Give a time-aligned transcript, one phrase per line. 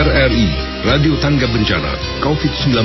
[0.00, 0.48] RRI
[0.88, 1.92] Radio Tangga Bencana
[2.24, 2.80] COVID-19.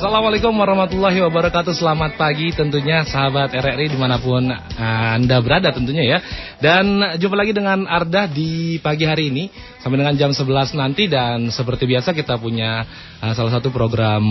[0.00, 1.76] Assalamualaikum warahmatullahi wabarakatuh.
[1.76, 4.48] Selamat pagi tentunya sahabat RRI di mana pun
[4.80, 6.18] Anda berada tentunya ya.
[6.56, 9.52] Dan jumpa lagi dengan Arda di pagi hari ini
[9.84, 11.04] Sampai dengan jam 11 nanti.
[11.04, 12.80] Dan seperti biasa kita punya
[13.20, 14.24] uh, salah satu program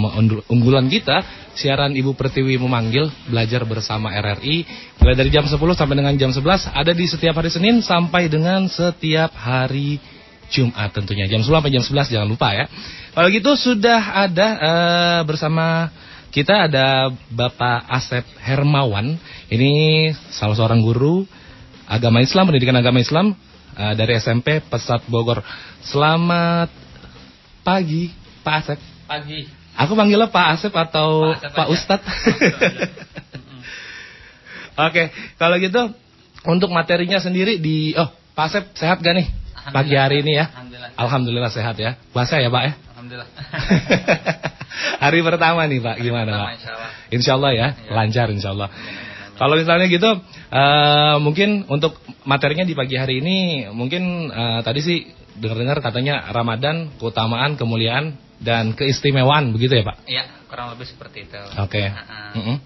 [0.49, 1.21] unggulan kita
[1.53, 4.66] Siaran Ibu Pertiwi memanggil Belajar bersama RRI
[5.05, 8.66] Mulai dari jam 10 sampai dengan jam 11 Ada di setiap hari Senin sampai dengan
[8.66, 10.02] setiap hari
[10.49, 12.66] Jumat tentunya jam 10 sampai jam 11 jangan lupa ya.
[13.13, 15.94] Kalau gitu sudah ada uh, bersama
[16.30, 19.17] kita ada Bapak Asep Hermawan.
[19.49, 19.72] Ini
[20.30, 21.25] salah seorang guru
[21.89, 23.34] agama Islam, pendidikan agama Islam
[23.77, 25.41] uh, dari SMP Pesat Bogor.
[25.81, 26.70] Selamat
[27.66, 28.13] pagi
[28.45, 28.80] Pak Asep.
[29.09, 29.50] Pagi.
[29.80, 32.09] Aku manggilnya Pak Asep atau Pak, Asep Pak Ustadz.
[34.88, 35.92] Oke, kalau gitu
[36.47, 39.27] untuk materinya sendiri di oh Pak Asep sehat gak nih?
[39.72, 40.45] Pagi hari ini ya.
[40.50, 40.89] Alhamdulillah.
[41.00, 41.95] Alhamdulillah sehat ya.
[42.12, 42.73] Puasa ya Pak ya?
[42.95, 43.28] Alhamdulillah.
[45.03, 46.50] hari pertama nih Pak, gimana Pak?
[47.09, 47.92] Insya Allah ya, ya.
[47.95, 48.70] lancar insya Allah.
[49.39, 50.20] Kalau misalnya gitu,
[50.52, 51.95] uh, mungkin untuk
[52.28, 54.98] materinya di pagi hari ini, mungkin uh, tadi sih
[55.39, 59.98] dengar-dengar katanya Ramadan, keutamaan, kemuliaan, dan keistimewaan, begitu ya Pak?
[60.04, 61.39] Iya, kurang lebih seperti itu.
[61.56, 61.80] Oke.
[61.80, 61.88] Okay.
[61.88, 62.36] Uh -uh.
[62.36, 62.58] uh -uh.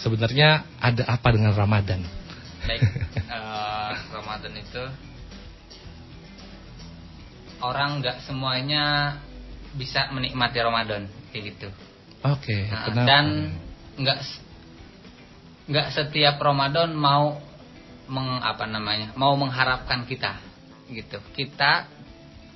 [0.00, 2.00] Sebenarnya ada apa dengan Ramadan?
[2.64, 2.80] Baik,
[3.28, 4.82] uh, Ramadan itu
[7.60, 9.16] orang nggak semuanya
[9.76, 11.68] bisa menikmati Ramadan kayak gitu.
[12.24, 12.66] Oke.
[12.66, 13.24] Okay, nah, dan
[13.96, 14.18] nggak
[15.66, 17.40] nggak setiap Ramadan mau
[18.06, 20.40] meng apa namanya mau mengharapkan kita
[20.90, 21.18] gitu.
[21.34, 21.86] Kita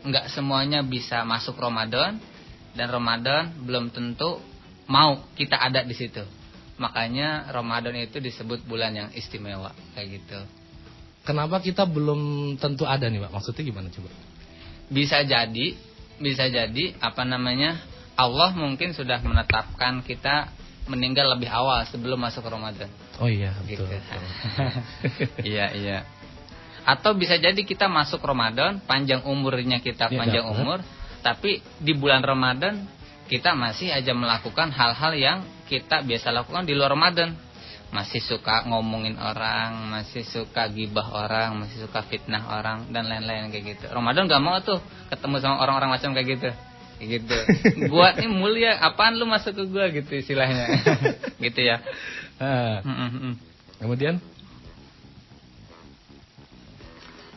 [0.01, 2.17] nggak semuanya bisa masuk Ramadan
[2.73, 4.41] dan Ramadan belum tentu
[4.89, 6.23] mau kita ada di situ.
[6.81, 10.41] Makanya Ramadan itu disebut bulan yang istimewa kayak gitu.
[11.21, 13.31] Kenapa kita belum tentu ada nih, Pak?
[13.37, 14.09] Maksudnya gimana coba?
[14.91, 15.79] Bisa jadi
[16.21, 17.81] bisa jadi apa namanya
[18.19, 20.53] Allah mungkin sudah menetapkan kita
[20.91, 22.91] meninggal lebih awal sebelum masuk Ramadan.
[23.23, 23.89] Oh iya, betul.
[23.89, 24.19] Gitu.
[25.55, 25.99] iya, iya.
[26.85, 30.83] Atau bisa jadi kita masuk Ramadan, panjang umurnya kita ya, panjang ya, umur,
[31.23, 32.85] tapi di bulan Ramadan
[33.31, 35.39] kita masih aja melakukan hal-hal yang
[35.71, 37.37] kita biasa lakukan di luar Ramadan
[37.91, 43.77] masih suka ngomongin orang, masih suka gibah orang, masih suka fitnah orang dan lain-lain kayak
[43.77, 43.85] gitu.
[43.91, 44.79] Ramadan gak mau tuh
[45.11, 46.51] ketemu sama orang-orang macam kayak gitu.
[47.03, 47.37] Kayak gitu.
[47.93, 50.67] gua nih mulia, apaan lu masuk ke gua gitu istilahnya.
[51.45, 51.83] gitu ya.
[52.39, 53.35] Uh,
[53.83, 54.23] Kemudian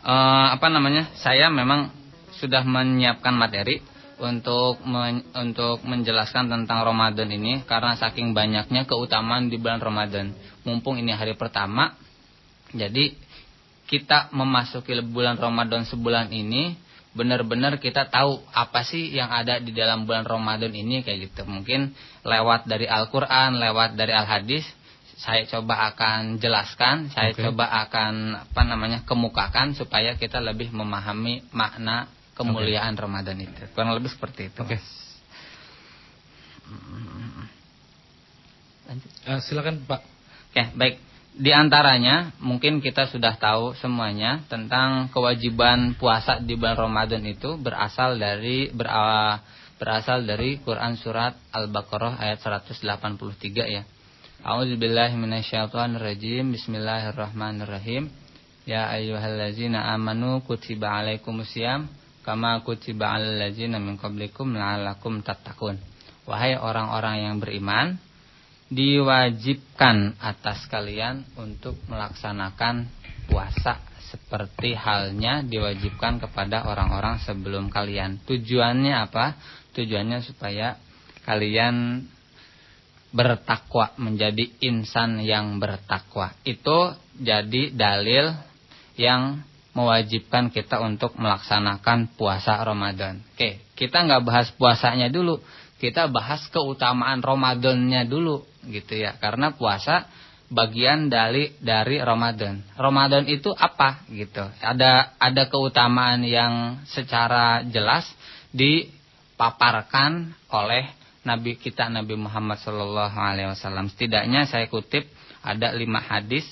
[0.06, 1.10] uh, apa namanya?
[1.18, 1.90] Saya memang
[2.38, 3.82] sudah menyiapkan materi
[4.24, 10.32] untuk men, untuk menjelaskan tentang Ramadan ini karena saking banyaknya keutamaan di bulan Ramadan.
[10.64, 12.00] Mumpung ini hari pertama,
[12.72, 13.12] jadi
[13.92, 16.80] kita memasuki bulan Ramadan sebulan ini
[17.14, 21.46] benar-benar kita tahu apa sih yang ada di dalam bulan Ramadan ini kayak gitu.
[21.46, 21.94] Mungkin
[22.26, 24.66] lewat dari Al-Qur'an, lewat dari Al-Hadis
[25.14, 27.46] saya coba akan jelaskan, saya okay.
[27.46, 33.04] coba akan apa namanya kemukakan supaya kita lebih memahami makna kemuliaan okay.
[33.06, 33.62] Ramadan itu.
[33.74, 34.60] Kurang lebih seperti itu.
[34.62, 34.78] Oke.
[34.78, 34.82] Okay.
[39.26, 40.02] Uh, silakan Pak.
[40.04, 40.96] Oke, okay, baik.
[41.34, 48.22] Di antaranya mungkin kita sudah tahu semuanya tentang kewajiban puasa di bulan Ramadan itu berasal
[48.22, 53.82] dari berasal dari Quran surat Al-Baqarah ayat 183 ya.
[54.46, 56.54] A'udzubillahi minasyaitonirrajim.
[56.54, 58.14] Bismillahirrahmanirrahim.
[58.70, 61.90] Ya ayyuhallazina amanu kutiba alaikumusiyam
[62.24, 65.78] kama kutiba min qablikum la'allakum tattaqun.
[66.24, 68.00] Wahai orang-orang yang beriman,
[68.72, 72.88] diwajibkan atas kalian untuk melaksanakan
[73.28, 78.22] puasa seperti halnya diwajibkan kepada orang-orang sebelum kalian.
[78.24, 79.36] Tujuannya apa?
[79.74, 80.78] Tujuannya supaya
[81.26, 82.06] kalian
[83.14, 86.34] bertakwa, menjadi insan yang bertakwa.
[86.46, 88.34] Itu jadi dalil
[88.98, 89.42] yang
[89.74, 93.22] mewajibkan kita untuk melaksanakan puasa Ramadan.
[93.34, 95.42] Oke, kita nggak bahas puasanya dulu,
[95.82, 99.18] kita bahas keutamaan Ramadannya dulu, gitu ya.
[99.18, 100.06] Karena puasa
[100.54, 102.62] bagian dari dari Ramadan.
[102.78, 104.46] Ramadan itu apa, gitu?
[104.62, 108.06] Ada ada keutamaan yang secara jelas
[108.54, 110.86] dipaparkan oleh
[111.26, 113.90] Nabi kita Nabi Muhammad Shallallahu Alaihi Wasallam.
[113.90, 115.10] Setidaknya saya kutip
[115.42, 116.46] ada lima hadis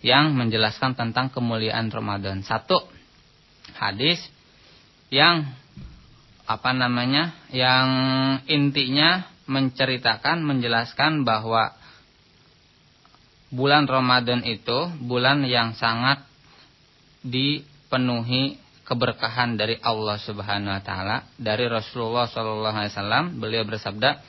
[0.00, 2.40] yang menjelaskan tentang kemuliaan Ramadan.
[2.40, 2.80] Satu,
[3.76, 4.20] hadis
[5.12, 5.44] yang
[6.50, 7.88] apa namanya yang
[8.50, 11.74] intinya menceritakan menjelaskan bahwa
[13.50, 16.22] bulan Ramadan itu bulan yang sangat
[17.26, 24.22] dipenuhi keberkahan dari Allah Subhanahu wa taala dari Rasulullah sallallahu alaihi wasallam beliau bersabda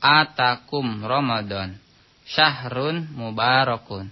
[0.00, 1.76] atakum Ramadan
[2.28, 4.08] syahrun mubarakun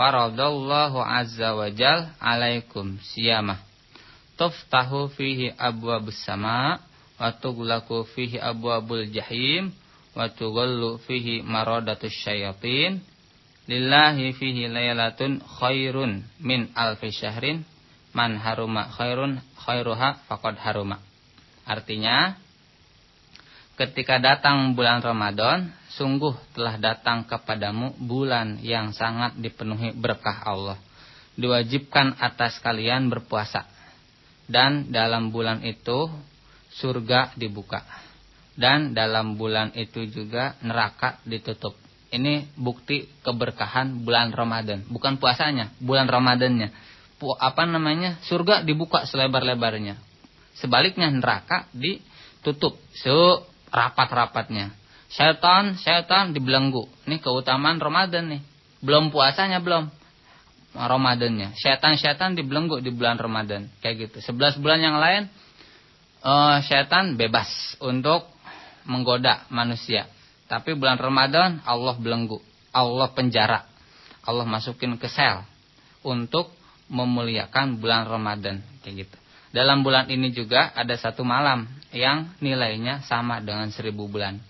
[0.00, 3.60] faradallahu azza wa jal alaikum siyamah.
[4.40, 6.80] Tuftahu fihi abwabus sama
[7.20, 9.68] wa tughlaqu fihi abwabul jahim
[10.16, 10.32] wa
[11.04, 13.04] fihi maradatus syayatin.
[13.68, 17.68] Lillahi fihi laylatun khairun min alfi syahrin.
[18.16, 20.96] Man haruma khairun khairuha faqad haruma.
[21.68, 22.40] Artinya
[23.76, 30.78] ketika datang bulan Ramadan sungguh telah datang kepadamu bulan yang sangat dipenuhi berkah Allah
[31.34, 33.66] diwajibkan atas kalian berpuasa
[34.50, 36.10] dan dalam bulan itu
[36.78, 37.82] surga dibuka
[38.54, 41.74] dan dalam bulan itu juga neraka ditutup
[42.10, 46.74] ini bukti keberkahan bulan Ramadan, bukan puasanya, bulan Ramadannya.
[47.22, 48.18] Pu apa namanya?
[48.26, 49.94] Surga dibuka selebar-lebarnya.
[50.58, 54.74] Sebaliknya neraka ditutup serapat-rapatnya.
[55.10, 56.86] Setan, setan dibelenggu.
[57.10, 58.42] Ini keutamaan Ramadan nih.
[58.78, 59.90] Belum puasanya belum.
[60.70, 61.58] Ramadannya.
[61.58, 63.66] Setan-setan dibelenggu di bulan Ramadan.
[63.82, 64.30] Kayak gitu.
[64.30, 65.26] 11 bulan yang lain
[66.22, 68.28] uh, setan bebas untuk
[68.86, 70.06] menggoda manusia.
[70.50, 72.42] Tapi bulan Ramadan Allah belenggu,
[72.74, 73.66] Allah penjara,
[74.26, 75.46] Allah masukin ke sel
[76.02, 76.50] untuk
[76.90, 79.16] memuliakan bulan Ramadan kayak gitu.
[79.50, 84.49] Dalam bulan ini juga ada satu malam yang nilainya sama dengan seribu bulan.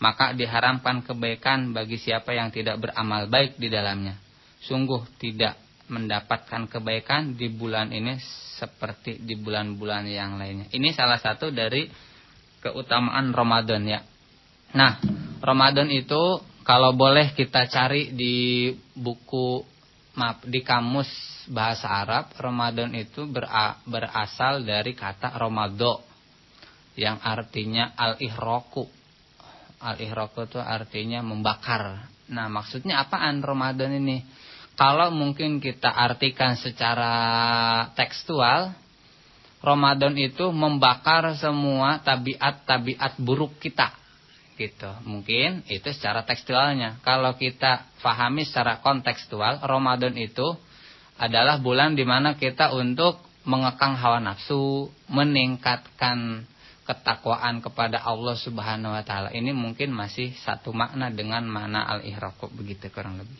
[0.00, 4.16] Maka diharamkan kebaikan bagi siapa yang tidak beramal baik di dalamnya.
[4.64, 5.60] Sungguh tidak
[5.92, 8.16] mendapatkan kebaikan di bulan ini
[8.56, 10.72] seperti di bulan-bulan yang lainnya.
[10.72, 11.84] Ini salah satu dari
[12.64, 14.00] keutamaan Ramadan ya.
[14.72, 15.02] Nah,
[15.42, 19.64] Ramadan itu kalau boleh kita cari di buku
[20.14, 21.08] maaf di kamus
[21.50, 23.26] bahasa Arab, Ramadan itu
[23.88, 26.04] berasal dari kata Romado
[26.94, 28.99] yang artinya al-ihraku.
[29.80, 32.08] Al-ihraku itu artinya membakar.
[32.28, 34.22] Nah, maksudnya apaan Ramadan ini?
[34.76, 37.12] Kalau mungkin kita artikan secara
[37.96, 38.72] tekstual,
[39.60, 43.92] Ramadan itu membakar semua tabiat-tabiat buruk kita
[44.60, 44.88] gitu.
[45.08, 47.00] Mungkin itu secara tekstualnya.
[47.00, 50.44] Kalau kita fahami secara kontekstual, Ramadan itu
[51.16, 56.44] adalah bulan di mana kita untuk mengekang hawa nafsu, meningkatkan
[56.90, 59.30] ketakwaan kepada Allah Subhanahu wa taala.
[59.30, 63.38] Ini mungkin masih satu makna dengan mana al-ihraq begitu kurang lebih.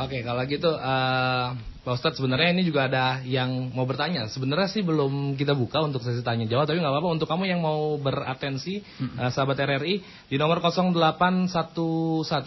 [0.00, 1.52] Oke, kalau gitu uh,
[1.84, 4.32] Pak Ustadz sebenarnya ini juga ada yang mau bertanya.
[4.32, 7.60] Sebenarnya sih belum kita buka untuk sesi tanya jawab, tapi nggak apa-apa untuk kamu yang
[7.60, 9.20] mau beratensi hmm.
[9.20, 10.00] uh, sahabat RRI
[10.32, 11.52] di nomor 0811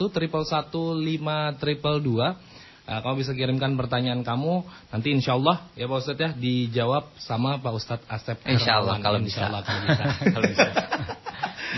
[0.09, 2.33] triple satu lima triple dua.
[2.83, 7.55] Uh, kamu bisa kirimkan pertanyaan kamu nanti insya Allah ya Pak Ustadz ya dijawab sama
[7.63, 9.47] Pak Ustadz Asep Insya Allah kalau bisa.
[9.47, 10.03] Allah kalau bisa.
[10.27, 10.69] kalau bisa.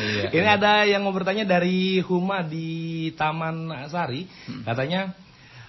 [0.02, 0.57] Iya, Ini iya.
[0.57, 4.25] ada yang mau bertanya dari Huma di Taman Sari.
[4.50, 4.66] Hmm.
[4.66, 5.13] Katanya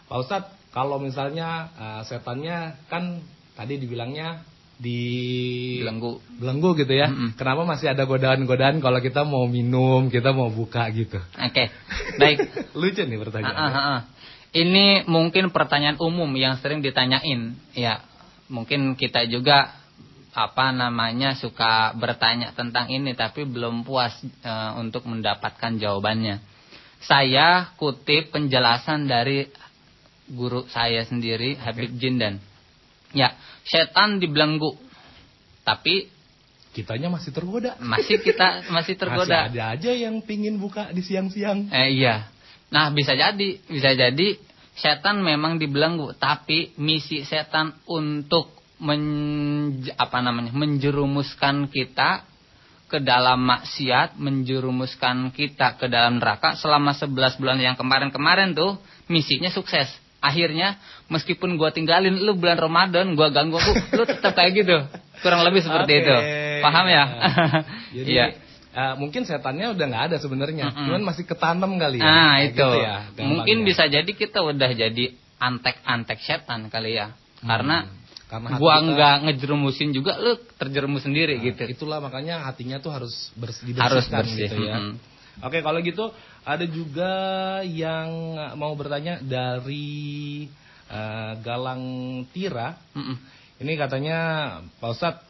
[0.09, 3.21] Pak Ustadz, kalau misalnya uh, setannya kan
[3.61, 4.41] tadi dibilangnya
[4.77, 5.01] di
[5.81, 7.09] belenggu belenggu gitu ya.
[7.09, 7.31] Mm -mm.
[7.41, 11.17] Kenapa masih ada godaan-godaan kalau kita mau minum, kita mau buka gitu?
[11.17, 11.49] Oke.
[11.53, 11.67] Okay.
[12.21, 12.39] Baik.
[12.81, 13.57] Lucu nih pertanyaan.
[13.57, 14.01] Uh, uh, uh.
[14.57, 17.53] Ini mungkin pertanyaan umum yang sering ditanyain.
[17.77, 18.01] Ya,
[18.49, 19.77] mungkin kita juga
[20.33, 26.41] apa namanya suka bertanya tentang ini tapi belum puas e, untuk mendapatkan jawabannya.
[27.05, 29.45] Saya kutip penjelasan dari
[30.29, 31.61] guru saya sendiri okay.
[31.61, 32.41] Habib Jindan.
[33.13, 33.37] Ya,
[33.69, 34.73] setan dibelenggu.
[35.69, 36.09] Tapi
[36.73, 37.77] kitanya masih tergoda.
[37.77, 39.53] Masih kita masih tergoda.
[39.53, 41.69] masih ada aja yang pingin buka di siang-siang.
[41.73, 42.33] Eh iya.
[42.71, 44.29] Nah, bisa jadi, bisa jadi
[44.77, 49.03] setan memang dibelenggu, tapi misi setan untuk men,
[49.97, 50.53] apa namanya?
[50.53, 52.27] menjerumuskan kita
[52.87, 58.79] ke dalam maksiat, menjerumuskan kita ke dalam neraka selama 11 bulan yang kemarin-kemarin tuh
[59.11, 59.91] misinya sukses
[60.23, 60.79] akhirnya
[61.13, 64.77] meskipun gua tinggalin lu bulan Ramadan gua ganggu lu, lu tetap kayak gitu
[65.23, 66.03] kurang lebih seperti okay.
[66.03, 66.17] itu
[66.65, 67.05] paham ya
[67.95, 68.27] jadi ya.
[68.77, 70.85] Uh, mungkin setannya udah nggak ada sebenarnya, mm -hmm.
[70.85, 72.05] cuman masih ketanam kali ya.
[72.05, 77.49] Nah itu, gitu ya, mungkin bisa jadi kita udah jadi antek-antek setan kali ya, hmm.
[77.49, 77.89] karena
[78.29, 81.63] karena gua kita, nggak ngejerumusin juga, lu terjerumus sendiri nah, gitu.
[81.73, 84.77] Itulah makanya hatinya tuh harus bersih, harus bersih gitu ya.
[84.77, 85.45] Mm -hmm.
[85.49, 86.13] Oke, kalau gitu
[86.45, 87.13] ada juga
[87.65, 90.45] yang mau bertanya dari
[90.93, 91.85] uh, Galang
[92.29, 92.77] Tira.
[92.93, 93.17] Mm -mm.
[93.57, 94.19] Ini katanya
[94.85, 95.25] Pak Ustadz,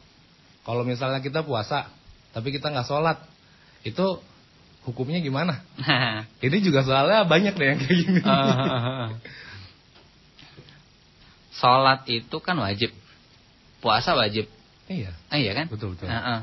[0.67, 1.95] kalau misalnya kita puasa
[2.35, 3.17] tapi kita nggak sholat,
[3.83, 4.21] itu
[4.87, 5.59] hukumnya gimana?
[6.45, 8.21] Ini juga soalnya banyak deh yang kayak gini.
[11.57, 12.93] Sholat itu kan wajib,
[13.81, 14.45] puasa wajib.
[14.85, 15.09] Iya.
[15.27, 15.65] Ah, iya kan?
[15.65, 16.05] Betul betul.
[16.05, 16.39] Uh -uh.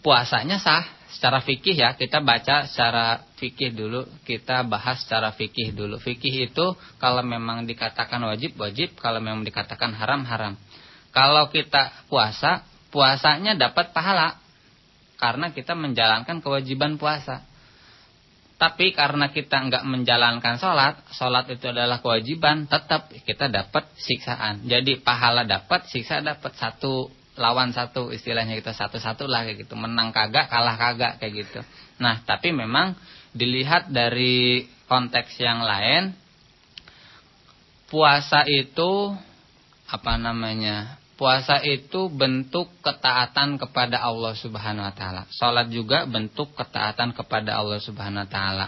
[0.00, 1.92] Puasanya sah secara fikih ya.
[1.94, 6.00] Kita baca secara fikih dulu, kita bahas secara fikih dulu.
[6.00, 6.66] Fikih itu
[6.96, 10.56] kalau memang dikatakan wajib wajib, kalau memang dikatakan haram haram.
[11.12, 14.41] Kalau kita puasa, puasanya dapat pahala
[15.22, 17.46] karena kita menjalankan kewajiban puasa.
[18.58, 24.66] Tapi karena kita nggak menjalankan sholat, sholat itu adalah kewajiban, tetap kita dapat siksaan.
[24.66, 29.74] Jadi pahala dapat, siksa dapat satu lawan satu istilahnya kita satu-satu lah kayak gitu.
[29.78, 31.60] Menang kagak, kalah kagak kayak gitu.
[32.02, 32.98] Nah tapi memang
[33.34, 36.14] dilihat dari konteks yang lain,
[37.90, 39.10] puasa itu
[39.90, 41.01] apa namanya?
[41.22, 45.22] Puasa itu bentuk ketaatan kepada Allah Subhanahu wa taala.
[45.30, 48.66] Salat juga bentuk ketaatan kepada Allah Subhanahu wa taala.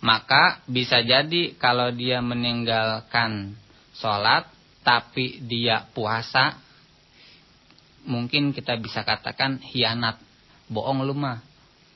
[0.00, 3.52] Maka bisa jadi kalau dia meninggalkan
[3.92, 4.48] salat
[4.80, 6.56] tapi dia puasa
[8.08, 10.16] mungkin kita bisa katakan hianat.
[10.72, 11.44] Bohong lu mah.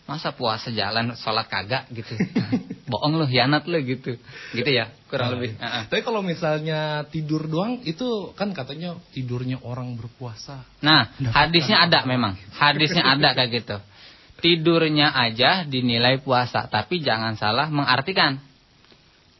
[0.04, 2.12] Masa puasa jalan sholat kagak gitu.
[2.92, 4.20] Bohong lu, hianat lu gitu.
[4.52, 5.50] Gitu ya, kurang Nah, lebih.
[5.56, 5.82] Uh-uh.
[5.88, 10.60] Tapi kalau misalnya tidur doang itu kan katanya tidurnya orang berpuasa.
[10.84, 12.36] Nah, hadisnya ada memang.
[12.52, 13.76] Hadisnya ada kayak gitu.
[14.44, 18.36] Tidurnya aja dinilai puasa, tapi jangan salah mengartikan.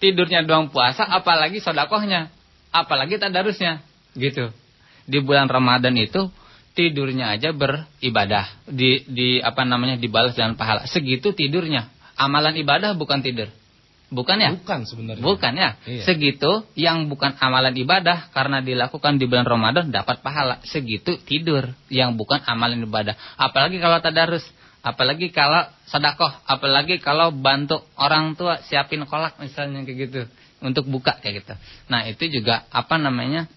[0.01, 2.33] Tidurnya doang puasa, apalagi sodakohnya,
[2.73, 3.85] apalagi tadarusnya,
[4.17, 4.49] gitu.
[5.05, 6.33] Di bulan Ramadan itu
[6.75, 10.85] tidurnya aja beribadah, di di apa namanya dibalas dengan pahala.
[10.91, 11.89] Segitu tidurnya.
[12.15, 13.51] Amalan ibadah bukan tidur.
[14.15, 14.55] Bukan ya?
[14.55, 15.25] Bukan sebenarnya.
[15.25, 15.71] Bukan ya.
[15.87, 16.03] Iya.
[16.07, 20.63] Segitu yang bukan amalan ibadah karena dilakukan di bulan Ramadan dapat pahala.
[20.63, 23.19] Segitu tidur yang bukan amalan ibadah.
[23.35, 24.47] Apalagi kalau tadarus,
[24.87, 30.23] apalagi kalau sedekah, apalagi kalau bantu orang tua siapin kolak misalnya kayak gitu
[30.63, 31.55] untuk buka kayak gitu.
[31.91, 33.51] Nah, itu juga apa namanya?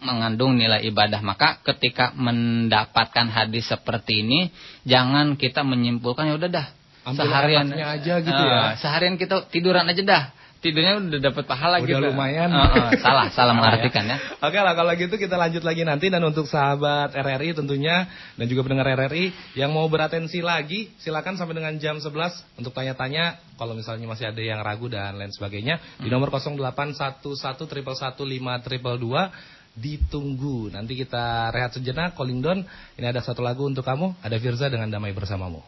[0.00, 1.20] Mengandung nilai ibadah.
[1.20, 4.40] Maka ketika mendapatkan hadis seperti ini,
[4.84, 6.66] jangan kita menyimpulkan ya udah dah
[7.00, 8.76] Ambil seharian aja gitu Eh, ya.
[8.76, 10.24] Seharian kita tiduran aja dah.
[10.60, 12.12] Tidurnya udah dapat pahala Udah gitu.
[12.12, 12.52] lumayan.
[12.52, 14.20] Eh, eh, salah, salah Salah mengartikan ya.
[14.44, 18.04] Oke lah kalau gitu kita lanjut lagi nanti dan untuk sahabat RRI tentunya
[18.36, 22.12] dan juga pendengar RRI yang mau beratensi lagi silakan sampai dengan jam 11
[22.60, 28.20] untuk tanya-tanya kalau misalnya masih ada yang ragu dan lain sebagainya di nomor 0811115522
[29.80, 30.68] ditunggu.
[30.70, 32.60] Nanti kita rehat sejenak calling down.
[33.00, 35.64] Ini ada satu lagu untuk kamu, ada Firza dengan Damai Bersamamu.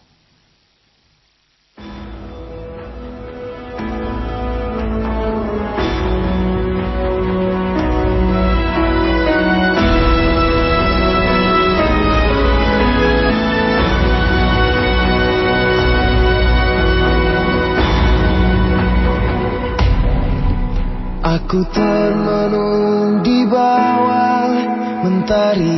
[21.52, 24.56] Aku termenung di bawah
[25.04, 25.76] mentari.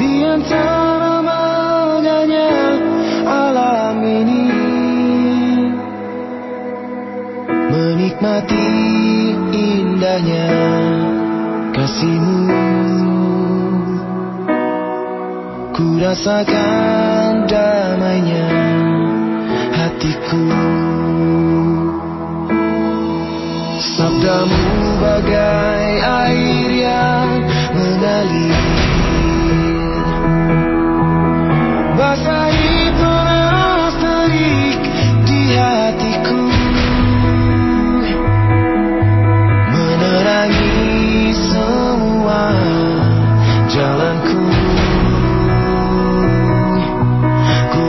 [0.00, 2.52] Di antara megahnya
[3.28, 4.44] alam ini
[7.44, 8.72] Menikmati
[9.52, 10.48] indahnya
[11.76, 12.40] kasihmu.
[15.76, 18.48] Ku rasakan damainya
[19.76, 20.83] hatiku
[24.24, 27.28] Sabdamu bagai air yang
[27.76, 28.56] mengalir.
[31.92, 34.80] Basahi terus terik
[35.28, 36.40] di hatiku.
[39.76, 40.88] Menerangi
[41.36, 42.48] semua
[43.68, 44.40] jalanku.
[47.76, 47.82] Ku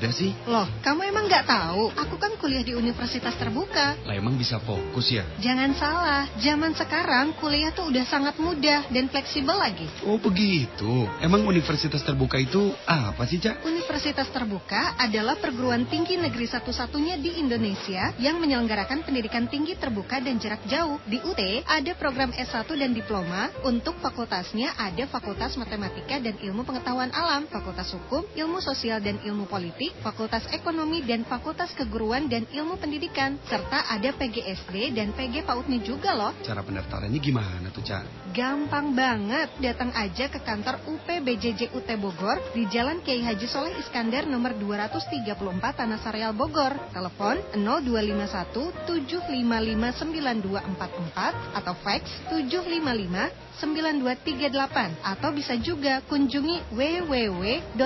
[0.00, 0.32] wisuda sih?
[0.48, 1.92] Loh, kamu emang nggak tahu?
[1.92, 3.69] Aku kan kuliah di universitas terbuka.
[3.70, 5.22] Lah emang bisa fokus ya?
[5.38, 9.86] Jangan salah, zaman sekarang kuliah tuh udah sangat mudah dan fleksibel lagi.
[10.02, 11.06] Oh begitu.
[11.22, 13.62] Emang universitas terbuka itu apa sih, Cak?
[13.62, 20.42] Universitas Terbuka adalah perguruan tinggi negeri satu-satunya di Indonesia yang menyelenggarakan pendidikan tinggi terbuka dan
[20.42, 20.98] jarak jauh.
[21.06, 23.54] Di UT ada program S1 dan diploma.
[23.62, 29.46] Untuk fakultasnya ada Fakultas Matematika dan Ilmu Pengetahuan Alam, Fakultas Hukum, Ilmu Sosial dan Ilmu
[29.46, 35.78] Politik, Fakultas Ekonomi dan Fakultas Keguruan dan Ilmu Pendidikan, serta ada PGSD dan PG PAUDnya
[35.84, 36.34] juga loh.
[36.42, 38.34] Cara pendaftarannya gimana tuh, Cak?
[38.34, 44.26] Gampang banget, datang aja ke kantor UPBJJ UT Bogor di Jalan Kiai Haji Soleh Iskandar
[44.26, 45.34] nomor 234
[45.78, 46.74] Tanah Sareal Bogor.
[46.90, 52.02] Telepon 0251 755 9244 atau fax
[52.32, 57.82] 755 9238 atau bisa juga kunjungi www.ut.ac.id.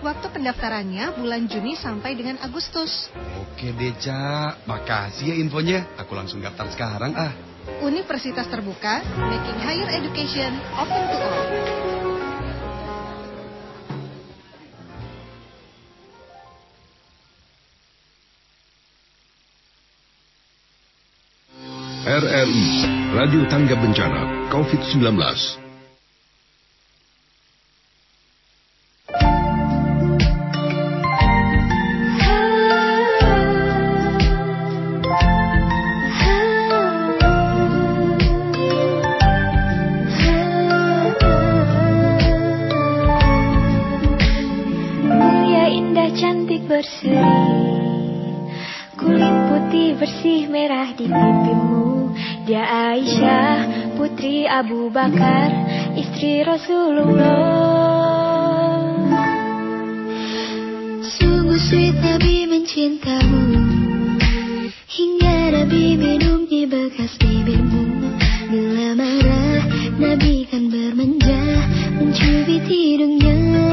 [0.00, 3.12] Waktu pendaftarannya bulan Juni sampai dengan Agustus.
[3.52, 4.64] Oke deh, Cak.
[4.64, 5.84] Makasih ya infonya.
[6.00, 7.32] Aku langsung daftar sekarang ah.
[7.84, 11.48] Universitas Terbuka, making higher education open to all.
[22.00, 22.68] RRI
[23.12, 25.59] Radio Tangga Bencana COVID-19
[46.80, 47.12] berseri
[48.96, 52.12] Kulit putih bersih merah di pipimu.
[52.44, 53.56] Dia Aisyah
[53.96, 55.48] putri Abu Bakar
[55.96, 57.24] Istri Rasulullah.
[61.00, 63.44] Sungguh sweet Nabi mencintamu.
[64.84, 68.12] Hingga Nabi minum di bekas bibirmu.
[68.52, 69.64] Bila marah
[69.96, 71.40] Nabi kan bermanja
[71.96, 73.69] Mencubit hidungnya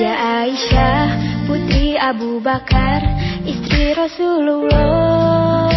[0.00, 1.08] Ya Aisyah
[1.44, 3.04] putri Abu Bakar
[3.44, 5.68] Istri Rasulullah.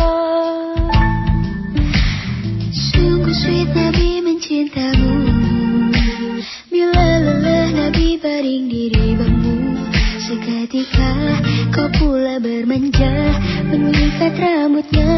[2.72, 5.28] Sungguh sweet Nabi mencintamu.
[6.72, 9.76] Bila lelah Nabi baring di ribamu
[10.24, 11.44] Seketika
[11.76, 13.12] kau pula bermanja
[13.76, 15.12] Mengikat rambutnya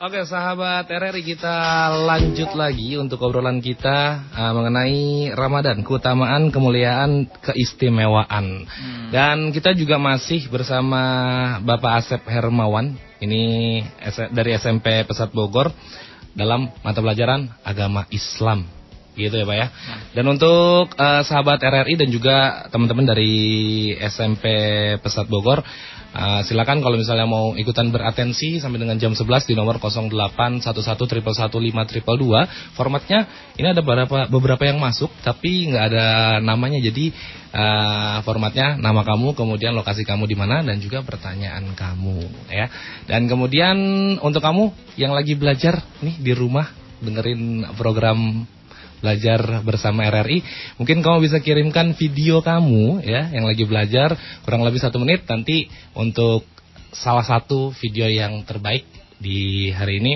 [0.00, 8.64] Oke sahabat RRI kita lanjut lagi untuk obrolan kita uh, mengenai Ramadan, keutamaan, kemuliaan, keistimewaan.
[8.64, 9.12] Hmm.
[9.12, 11.02] Dan kita juga masih bersama
[11.60, 13.84] Bapak Asep Hermawan, ini
[14.32, 15.68] dari SMP Pesat Bogor
[16.32, 18.64] dalam mata pelajaran agama Islam
[19.18, 19.66] gitu ya Pak ya.
[20.14, 23.34] Dan untuk uh, sahabat RRI dan juga teman-teman dari
[23.98, 24.46] SMP
[25.02, 25.60] Pesat Bogor
[26.08, 32.72] Uh, silakan kalau misalnya mau ikutan beratensi sampai dengan jam 11 di nomor 0811111522.
[32.72, 33.28] Formatnya
[33.60, 36.06] ini ada beberapa beberapa yang masuk tapi nggak ada
[36.40, 36.80] namanya.
[36.80, 37.12] Jadi
[37.52, 42.72] uh, formatnya nama kamu, kemudian lokasi kamu di mana dan juga pertanyaan kamu ya.
[43.04, 43.76] Dan kemudian
[44.24, 46.72] untuk kamu yang lagi belajar nih di rumah
[47.04, 48.48] dengerin program
[49.00, 50.42] belajar bersama RRI.
[50.78, 55.70] Mungkin kamu bisa kirimkan video kamu ya yang lagi belajar kurang lebih satu menit nanti
[55.94, 56.46] untuk
[56.92, 60.12] salah satu video yang terbaik di hari ini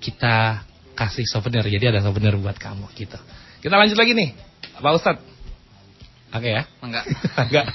[0.00, 1.66] kita kasih souvenir.
[1.66, 3.18] Jadi ada souvenir buat kamu gitu.
[3.64, 4.30] Kita lanjut lagi nih,
[4.78, 5.34] Pak Ustadz.
[6.34, 6.62] Oke ya?
[6.82, 7.04] Enggak.
[7.46, 7.66] Enggak.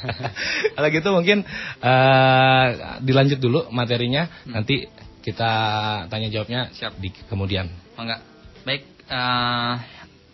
[0.75, 1.38] Kalau gitu mungkin
[1.79, 2.65] uh,
[2.99, 4.27] dilanjut dulu materinya.
[4.43, 4.84] Nanti
[5.23, 5.51] kita
[6.12, 6.99] tanya jawabnya Siap.
[6.99, 7.71] di kemudian.
[7.95, 8.19] Enggak.
[8.67, 9.73] Baik, eh,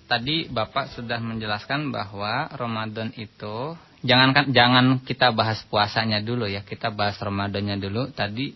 [0.06, 3.74] tadi Bapak sudah menjelaskan bahwa Ramadan itu
[4.06, 8.14] jangankan jangan kita bahas puasanya dulu ya, kita bahas Ramadannya dulu.
[8.14, 8.54] Tadi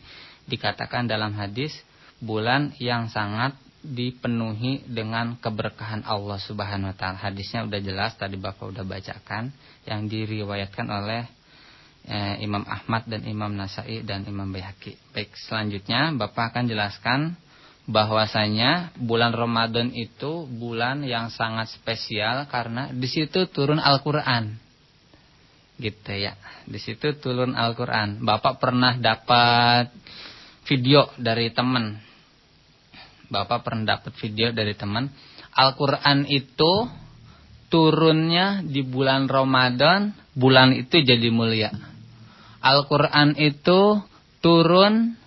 [0.50, 1.74] dikatakan dalam hadis
[2.22, 7.18] bulan yang sangat dipenuhi dengan keberkahan Allah Subhanahu wa taala.
[7.20, 9.56] Hadisnya udah jelas tadi Bapak udah bacakan
[9.88, 11.24] yang diriwayatkan oleh
[12.04, 15.00] eh, Imam Ahmad dan Imam Nasai dan Imam Baihaqi.
[15.16, 17.20] Baik, selanjutnya Bapak akan jelaskan
[17.90, 24.54] bahwasanya bulan Ramadan itu bulan yang sangat spesial karena di situ turun Al-Qur'an.
[25.82, 26.38] Gitu ya.
[26.70, 28.22] Di situ turun Al-Qur'an.
[28.22, 29.90] Bapak pernah dapat
[30.70, 31.98] video dari teman.
[33.26, 35.10] Bapak pernah dapat video dari teman.
[35.58, 36.86] Al-Qur'an itu
[37.74, 41.74] turunnya di bulan Ramadan, bulan itu jadi mulia.
[42.62, 43.98] Al-Qur'an itu
[44.46, 45.19] turun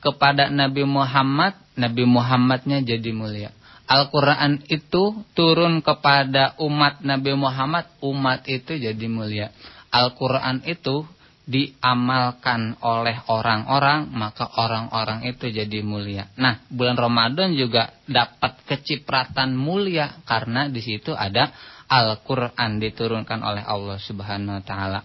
[0.00, 3.52] kepada Nabi Muhammad, Nabi Muhammadnya jadi mulia.
[3.90, 9.50] Al-Quran itu turun kepada umat Nabi Muhammad, umat itu jadi mulia.
[9.90, 11.02] Al-Quran itu
[11.50, 16.30] diamalkan oleh orang-orang, maka orang-orang itu jadi mulia.
[16.38, 21.50] Nah, bulan Ramadan juga dapat kecipratan mulia karena di situ ada
[21.90, 25.00] Al-Quran diturunkan oleh Allah Subhanahu Wa Taala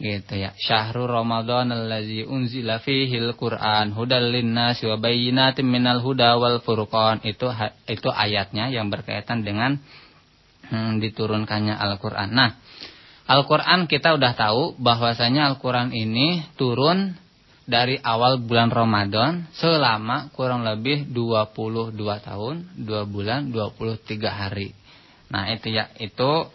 [0.00, 0.56] gitu ya.
[0.56, 7.20] Syahrul ramadan allazi unzila fihil quran hudal linnas wa bayyinatin minal huda wal furqan.
[7.22, 7.52] Itu
[7.84, 9.76] itu ayatnya yang berkaitan dengan
[10.72, 12.32] hmm, diturunkannya Al-Qur'an.
[12.32, 12.56] Nah
[13.28, 17.14] Al-Qur'an kita udah tahu bahwasanya Al-Qur'an ini turun
[17.70, 21.94] dari awal bulan Ramadan selama kurang lebih 22
[22.26, 24.74] tahun 2 bulan 23 hari.
[25.30, 26.50] Nah itu ya itu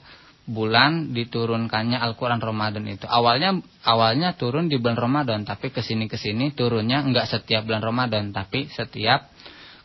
[0.46, 3.10] bulan diturunkannya Al-Quran Ramadan itu.
[3.10, 7.82] Awalnya awalnya turun di bulan Ramadan, tapi ke sini ke sini turunnya enggak setiap bulan
[7.82, 9.34] Ramadan, tapi setiap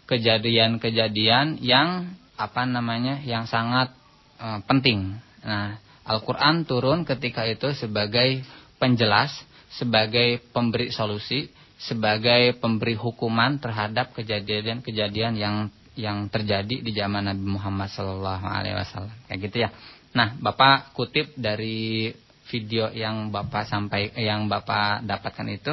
[0.05, 3.97] kejadian-kejadian yang apa namanya yang sangat
[4.37, 5.17] uh, penting.
[5.41, 8.45] Nah, Al-Quran turun ketika itu sebagai
[8.77, 9.33] penjelas,
[9.73, 11.49] sebagai pemberi solusi,
[11.81, 15.57] sebagai pemberi hukuman terhadap kejadian-kejadian yang
[15.97, 19.09] yang terjadi di zaman Nabi Muhammad SAW.
[19.29, 19.71] Kayak gitu ya.
[20.11, 22.11] Nah, Bapak kutip dari
[22.51, 25.73] video yang Bapak sampai yang Bapak dapatkan itu.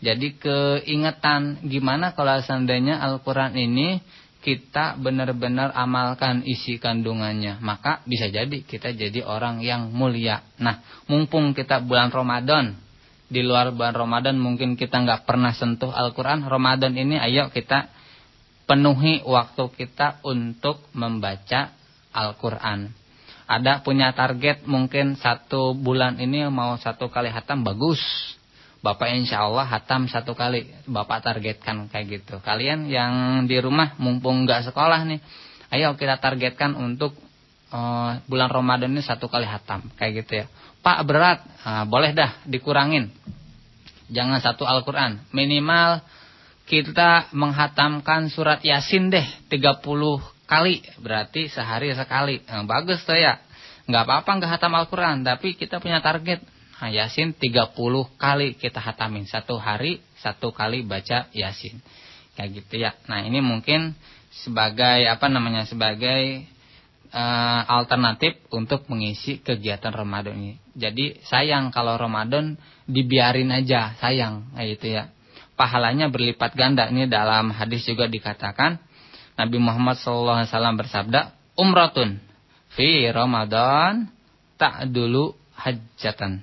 [0.00, 4.00] Jadi keingetan gimana kalau seandainya Al-Qur'an ini
[4.44, 10.44] kita benar-benar amalkan isi kandungannya, maka bisa jadi kita jadi orang yang mulia.
[10.60, 12.76] Nah, mumpung kita bulan Ramadan,
[13.26, 17.90] di luar bulan Ramadan mungkin kita nggak pernah sentuh Al-Qur'an, Ramadan ini ayo kita
[18.70, 21.74] penuhi waktu kita untuk membaca
[22.14, 23.05] Al-Qur'an
[23.46, 28.02] ada punya target mungkin satu bulan ini mau satu kali hatam bagus.
[28.82, 30.66] Bapak insya Allah hatam satu kali.
[30.86, 32.42] Bapak targetkan kayak gitu.
[32.42, 35.22] Kalian yang di rumah mumpung nggak sekolah nih.
[35.70, 37.14] Ayo kita targetkan untuk
[37.70, 39.86] uh, bulan Ramadan ini satu kali hatam.
[39.94, 40.46] Kayak gitu ya.
[40.82, 41.42] Pak berat.
[41.62, 43.10] Nah, boleh dah dikurangin.
[44.10, 45.22] Jangan satu Al-Quran.
[45.34, 46.02] Minimal
[46.66, 49.62] kita menghatamkan surat Yasin deh 30
[50.46, 52.40] kali berarti sehari sekali.
[52.46, 53.42] Nah, bagus tuh ya.
[53.86, 56.42] Nggak apa-apa nggak hatam Al-Quran tapi kita punya target.
[56.76, 57.74] Nah, Yasin 30
[58.18, 59.26] kali kita hatamin.
[59.26, 61.82] Satu hari satu kali baca Yasin.
[62.38, 62.90] Kayak gitu ya.
[63.10, 63.94] Nah ini mungkin
[64.44, 66.44] sebagai apa namanya sebagai
[67.10, 70.54] eh, alternatif untuk mengisi kegiatan Ramadan ini.
[70.76, 74.52] Jadi sayang kalau Ramadan dibiarin aja, sayang.
[74.52, 75.04] Kayak gitu ya.
[75.56, 76.92] Pahalanya berlipat ganda.
[76.92, 78.76] Ini dalam hadis juga dikatakan
[79.36, 80.48] Nabi Muhammad SAW
[80.80, 82.20] bersabda, "Umratun
[82.72, 84.08] fi Ramadan
[84.56, 86.40] tak dulu hajatan."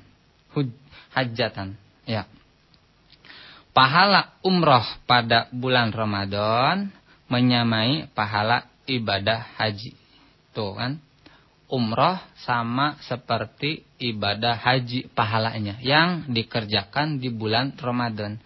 [1.13, 1.77] Hajatan,
[2.09, 2.25] ya.
[3.73, 6.89] Pahala umroh pada bulan Ramadan
[7.29, 9.93] menyamai pahala ibadah haji.
[10.53, 11.01] Tuh kan.
[11.69, 18.37] Umroh sama seperti ibadah haji pahalanya yang dikerjakan di bulan Ramadan.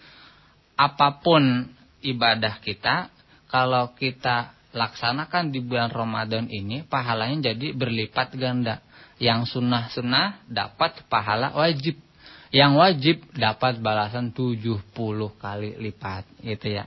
[0.79, 1.67] Apa pun
[1.99, 3.11] ibadah kita,
[3.47, 8.83] kalau kita laksanakan di bulan Ramadan ini, pahalanya jadi berlipat ganda.
[9.17, 11.97] Yang sunnah-sunnah dapat pahala wajib.
[12.53, 14.85] Yang wajib dapat balasan 70
[15.41, 16.23] kali lipat.
[16.45, 16.85] Gitu ya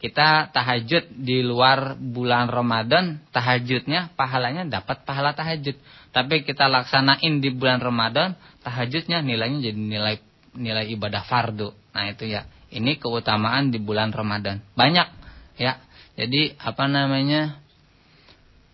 [0.00, 5.76] kita tahajud di luar bulan Ramadan, tahajudnya pahalanya dapat pahala tahajud.
[6.08, 8.32] Tapi kita laksanain di bulan Ramadan,
[8.64, 10.16] tahajudnya nilainya jadi nilai
[10.56, 11.76] nilai ibadah fardu.
[11.92, 12.48] Nah, itu ya.
[12.72, 14.64] Ini keutamaan di bulan Ramadan.
[14.72, 15.19] Banyak
[15.56, 15.80] ya.
[16.18, 17.58] Jadi apa namanya?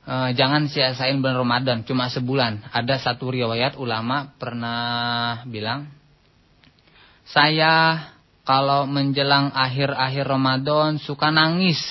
[0.03, 2.73] E, jangan sia-siain bulan Ramadan cuma sebulan.
[2.75, 5.89] Ada satu riwayat ulama pernah bilang
[7.27, 8.07] saya
[8.47, 11.83] kalau menjelang akhir-akhir Ramadan suka nangis.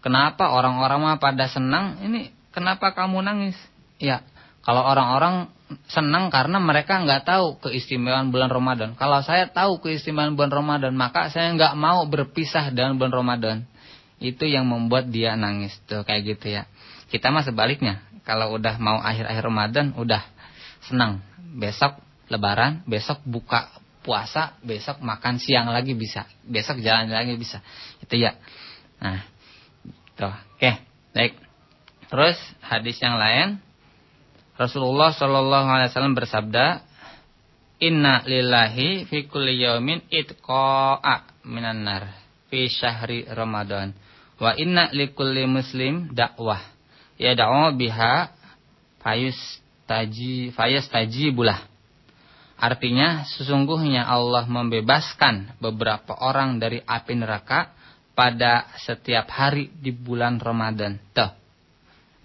[0.00, 2.00] Kenapa orang-orang mah pada senang?
[2.00, 3.58] Ini kenapa kamu nangis?
[4.00, 4.24] Ya,
[4.64, 5.52] kalau orang-orang
[5.90, 8.94] senang karena mereka nggak tahu keistimewaan bulan Ramadan.
[8.94, 13.56] Kalau saya tahu keistimewaan bulan Ramadan, maka saya nggak mau berpisah dengan bulan Ramadan.
[14.22, 16.70] Itu yang membuat dia nangis tuh kayak gitu ya.
[17.10, 18.02] Kita mah sebaliknya.
[18.26, 20.22] Kalau udah mau akhir-akhir Ramadan, udah
[20.82, 21.22] senang.
[21.38, 23.70] Besok Lebaran, besok buka
[24.02, 26.26] puasa, besok makan siang lagi bisa.
[26.42, 27.62] Besok jalan lagi bisa.
[28.02, 28.34] Itu ya.
[28.98, 29.22] Nah,
[30.18, 30.34] tuh.
[30.58, 30.74] Oke,
[31.14, 31.38] baik.
[32.06, 33.62] Terus hadis yang lain
[34.56, 36.80] Rasulullah Shallallahu alaihi wasallam bersabda,
[37.84, 42.08] "Inna lillahi fi kulli yaumin itqa'a minan nar
[42.48, 43.92] fi syahri Ramadan
[44.40, 46.60] wa inna likulli muslim dakwah
[47.20, 48.32] yad'u biha
[49.04, 49.36] fayus
[49.84, 51.60] taji fayas taji bulah."
[52.56, 57.76] Artinya sesungguhnya Allah membebaskan beberapa orang dari api neraka
[58.16, 60.96] pada setiap hari di bulan Ramadan.
[61.12, 61.45] Tuh.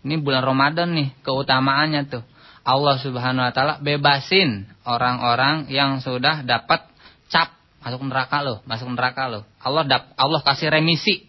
[0.02, 2.24] Ini bulan Ramadan nih keutamaannya tuh.
[2.62, 6.86] Allah Subhanahu wa taala bebasin orang-orang yang sudah dapat
[7.30, 9.44] cap masuk neraka loh, masuk neraka loh.
[9.62, 11.26] Allah dap, Allah kasih remisi.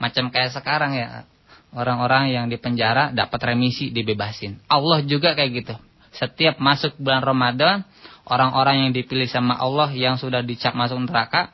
[0.00, 1.24] Macam kayak sekarang ya.
[1.74, 4.62] Orang-orang yang di penjara dapat remisi dibebasin.
[4.70, 5.74] Allah juga kayak gitu.
[6.14, 7.82] Setiap masuk bulan Ramadan
[8.30, 11.50] orang-orang yang dipilih sama Allah yang sudah dicap masuk neraka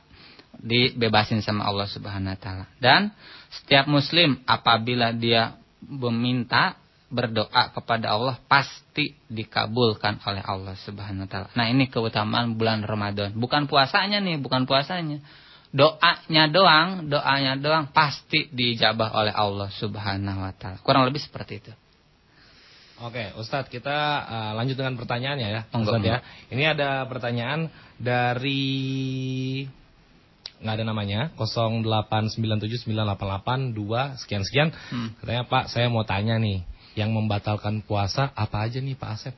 [0.61, 2.65] dibebasin sama Allah Subhanahu wa taala.
[2.77, 3.17] Dan
[3.49, 6.77] setiap muslim apabila dia meminta
[7.11, 11.49] berdoa kepada Allah pasti dikabulkan oleh Allah Subhanahu wa taala.
[11.59, 13.35] Nah, ini keutamaan bulan Ramadan.
[13.35, 15.19] Bukan puasanya nih, bukan puasanya.
[15.75, 20.79] Doanya doang, doanya doang pasti dijabah oleh Allah Subhanahu wa taala.
[20.87, 21.73] Kurang lebih seperti itu.
[23.01, 23.97] Oke, Ustadz kita
[24.29, 26.21] uh, lanjut dengan pertanyaannya ya, Ustadz ya.
[26.53, 29.65] Ini ada pertanyaan dari
[30.61, 34.69] nggak ada namanya 0897988 sekian sekian.
[34.93, 35.17] Hmm.
[35.17, 36.61] Katanya Pak, saya mau tanya nih,
[36.95, 39.35] yang membatalkan puasa apa aja nih Pak Asep?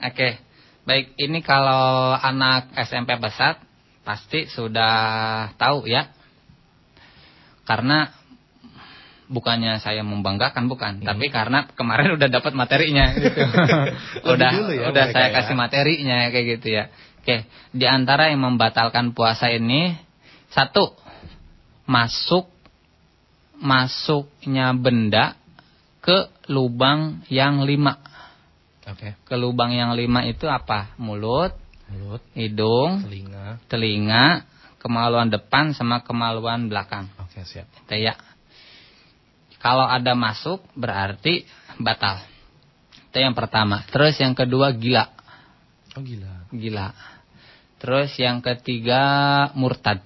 [0.00, 0.40] Oke,
[0.84, 3.60] baik ini kalau anak SMP besar
[4.04, 6.08] pasti sudah tahu ya,
[7.68, 8.20] karena
[9.30, 11.06] bukannya saya membanggakan bukan, hmm.
[11.06, 13.40] tapi karena kemarin udah dapat materinya gitu.
[14.34, 15.34] udah ya, udah saya ya.
[15.40, 16.84] kasih materinya kayak gitu ya.
[17.20, 17.44] Oke,
[17.76, 19.92] di antara yang membatalkan puasa ini
[20.48, 20.96] satu
[21.84, 22.48] masuk
[23.60, 25.36] masuknya benda
[26.00, 28.00] ke lubang yang lima.
[28.88, 29.20] Oke.
[29.28, 30.96] Ke lubang yang lima itu apa?
[30.96, 31.52] Mulut,
[31.92, 34.26] mulut, hidung, telinga, telinga,
[34.80, 37.12] kemaluan depan sama kemaluan belakang.
[37.20, 37.68] Oke, siap.
[37.84, 38.16] Itu ya.
[39.60, 41.44] Kalau ada masuk berarti
[41.76, 42.24] batal.
[43.12, 43.84] Itu yang pertama.
[43.92, 45.04] Terus yang kedua gila.
[45.92, 46.39] Oh gila.
[46.50, 46.92] Gila.
[47.80, 49.02] Terus yang ketiga
[49.56, 50.02] murtad.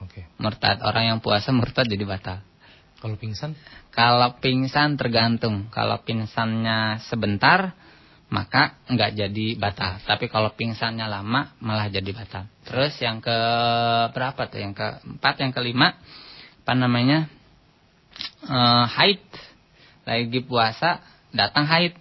[0.00, 0.22] Oke.
[0.22, 0.24] Okay.
[0.38, 0.80] Murtad.
[0.86, 2.38] Orang yang puasa murtad jadi batal.
[3.00, 3.56] Kalau pingsan?
[3.90, 5.72] Kalau pingsan tergantung.
[5.72, 7.74] Kalau pingsannya sebentar
[8.30, 9.98] maka enggak jadi batal.
[10.06, 12.46] Tapi kalau pingsannya lama malah jadi batal.
[12.62, 13.36] Terus yang ke
[14.14, 14.62] berapa tuh?
[14.62, 15.98] Yang keempat, yang kelima
[16.62, 17.26] apa namanya?
[18.46, 19.22] uh, haid
[20.06, 21.94] lagi puasa datang haid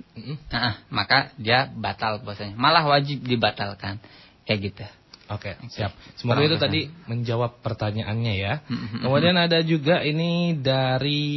[0.49, 4.01] nah, maka dia batal puasanya malah wajib dibatalkan
[4.45, 4.85] kayak gitu
[5.29, 5.93] Oke, siap.
[6.17, 8.65] Semoga Kurang itu lebih tadi menjawab pertanyaannya ya.
[9.05, 11.29] Kemudian ada juga ini dari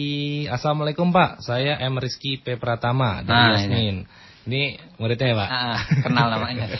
[0.48, 4.08] Assalamualaikum Pak, saya M Rizky P Pratama dari Ah, Yasmin.
[4.48, 5.48] Ini muridnya ya Pak.
[5.52, 6.72] Ah, kenal namanya.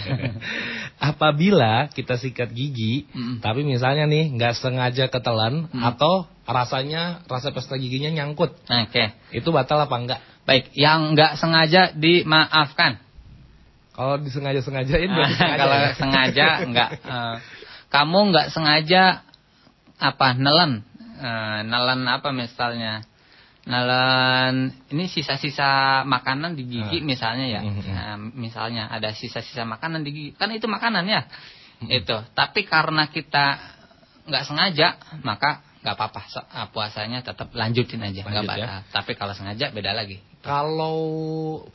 [1.12, 3.44] Apabila kita sikat gigi, Mm-mm.
[3.44, 5.85] tapi misalnya nih nggak sengaja ketelan Mm.
[5.85, 9.14] atau rasanya rasa pasta giginya nyangkut, Oke.
[9.31, 10.20] itu batal apa enggak?
[10.42, 12.98] Baik, yang nggak sengaja dimaafkan.
[13.92, 15.57] Kalau disengaja-sengajain berarti sengaja.
[15.61, 15.90] Kalau ya?
[15.94, 17.37] sengaja enggak eh,
[17.88, 19.02] kamu nggak sengaja
[19.98, 20.83] apa nelen
[21.22, 23.07] Eh, nelen apa misalnya
[23.62, 27.05] nelen ini sisa-sisa makanan di gigi Ah.
[27.05, 27.83] misalnya ya Mhm.
[27.87, 31.22] Nah, misalnya ada sisa-sisa makanan di gigi kan itu makanan ya
[31.87, 33.59] itu tapi karena kita
[34.26, 38.66] nggak sengaja maka nggak apa-apa ah, puasanya tetap lanjutin aja nggak Lanjut ya.
[38.66, 40.98] batal tapi kalau sengaja beda lagi Kalau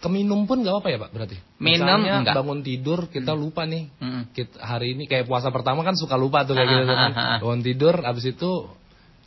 [0.04, 1.38] keminum pun nggak apa-apa ya Pak berarti?
[1.58, 2.36] Minum Misalnya enggak.
[2.36, 3.88] bangun tidur kita lupa nih.
[3.96, 4.36] Mm-mm.
[4.36, 7.00] Kita, hari ini kayak puasa pertama kan suka lupa tuh kayak Ah, gitu tuh ah,
[7.00, 7.12] kan.
[7.16, 7.38] ah, ah.
[7.40, 8.52] Bangun tidur abis itu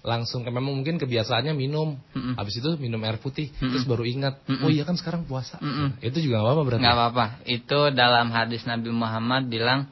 [0.00, 1.96] langsung memang mungkin kebiasaannya minum.
[2.12, 2.36] Mm-mm.
[2.36, 3.72] Habis itu minum air putih Mm-mm.
[3.72, 4.60] terus baru ingat, Mm-mm.
[4.60, 5.56] oh iya kan sekarang puasa.
[5.64, 6.04] Mm-mm.
[6.04, 6.82] Itu juga nggak apa-apa berarti.
[6.84, 7.24] Nggak apa-apa.
[7.48, 9.88] Itu dalam hadis Nabi Muhammad bilang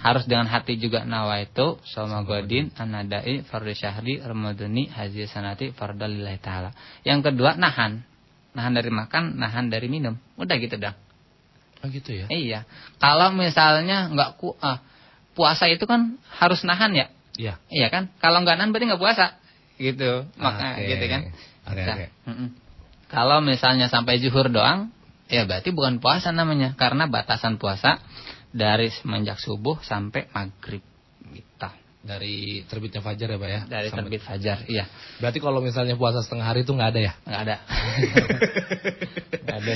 [0.00, 6.72] Harus dengan hati juga nawaitu soma godin anadai fardu syahri ramadhani haji sanati fardalillahi taala.
[7.04, 8.02] Yang kedua nahan.
[8.50, 10.18] Nahan dari makan, nahan dari minum.
[10.34, 10.96] Udah gitu dah.
[11.84, 12.26] Oh gitu ya.
[12.32, 12.66] Iya.
[12.98, 14.82] Kalau misalnya nggak ku ah,
[15.38, 17.06] puasa itu kan harus nahan ya.
[17.38, 17.54] Iya.
[17.70, 18.10] Iya kan?
[18.18, 19.38] Kalau nggak nahan berarti nggak puasa.
[19.78, 20.26] Gitu.
[20.36, 20.92] Maka Oke.
[20.92, 21.22] gitu kan.
[21.66, 22.08] Oke, Nah.
[23.10, 24.94] Kalau misalnya sampai zuhur doang,
[25.26, 27.98] ya berarti bukan puasa namanya karena batasan puasa
[28.54, 30.82] dari semenjak subuh sampai maghrib
[31.34, 31.68] gitu.
[32.00, 33.60] Dari terbitnya fajar ya Pak ya?
[33.68, 34.88] Dari Sampai- terbit fajar, iya.
[35.20, 37.12] Berarti kalau misalnya puasa setengah hari itu nggak ada ya?
[37.28, 37.56] Nggak ada.
[39.50, 39.74] Ada.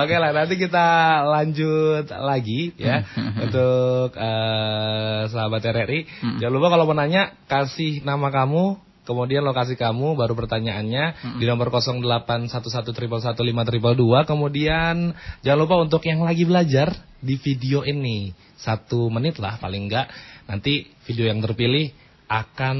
[0.00, 0.86] Oke lah, nanti kita
[1.28, 3.04] lanjut lagi ya
[3.36, 6.00] untuk eh, sahabat RRI.
[6.24, 6.36] Hmm.
[6.40, 11.38] Jangan lupa kalau mau nanya kasih nama kamu, kemudian lokasi kamu, baru pertanyaannya Hmm.
[11.40, 14.24] di nomor 0811111522.
[14.28, 20.08] Kemudian jangan lupa untuk yang lagi belajar di video ini satu menit lah paling enggak.
[20.48, 21.92] Nanti video yang terpilih
[22.30, 22.78] akan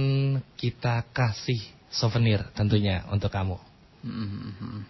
[0.55, 1.59] kita kasih
[1.91, 3.59] souvenir tentunya untuk kamu.
[4.07, 4.87] Mm-mm.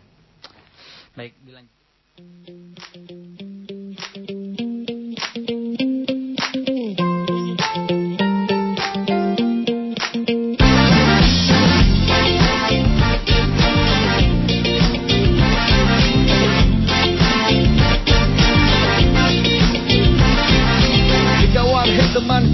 [1.16, 1.72] Baik, dilanjut.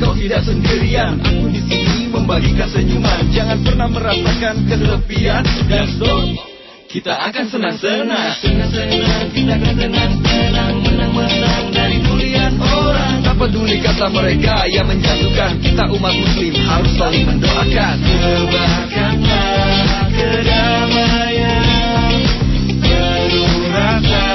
[0.00, 1.16] Kau tidak sendirian.
[1.20, 3.32] Aku di sini membagikan senyuman.
[3.32, 6.28] Jangan pernah merasakan kesepian dan stop.
[6.86, 9.28] Kita akan senang-senang, senang-senang.
[9.34, 13.26] Kita akan senang-senang, menang-menang dari bulian orang.
[13.26, 15.60] Tak peduli kata mereka yang menjatuhkan.
[15.60, 17.96] Kita umat muslim harus saling mendoakan.
[18.00, 22.16] Sebarkanlah kedamaian,
[22.80, 24.25] penuh rasa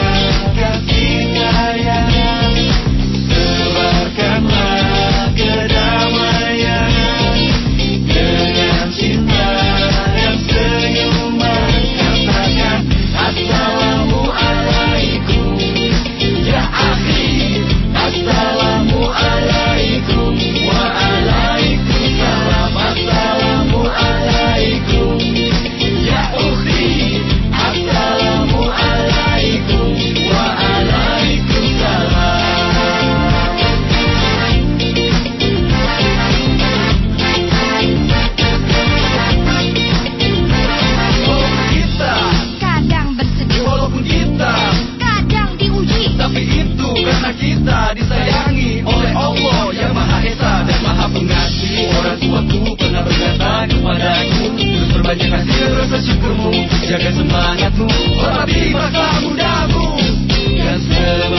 [48.11, 54.89] disayangi oleh Allah yang Maha Esa dan Maha Pengasih Orang tuaku pernah berkata kepadaku Terus
[54.91, 56.51] berbanyak hasil rasa syukurmu
[56.91, 59.87] Jaga semangatmu tetapi masa mudamu
[60.59, 61.30] Dan semangatmu.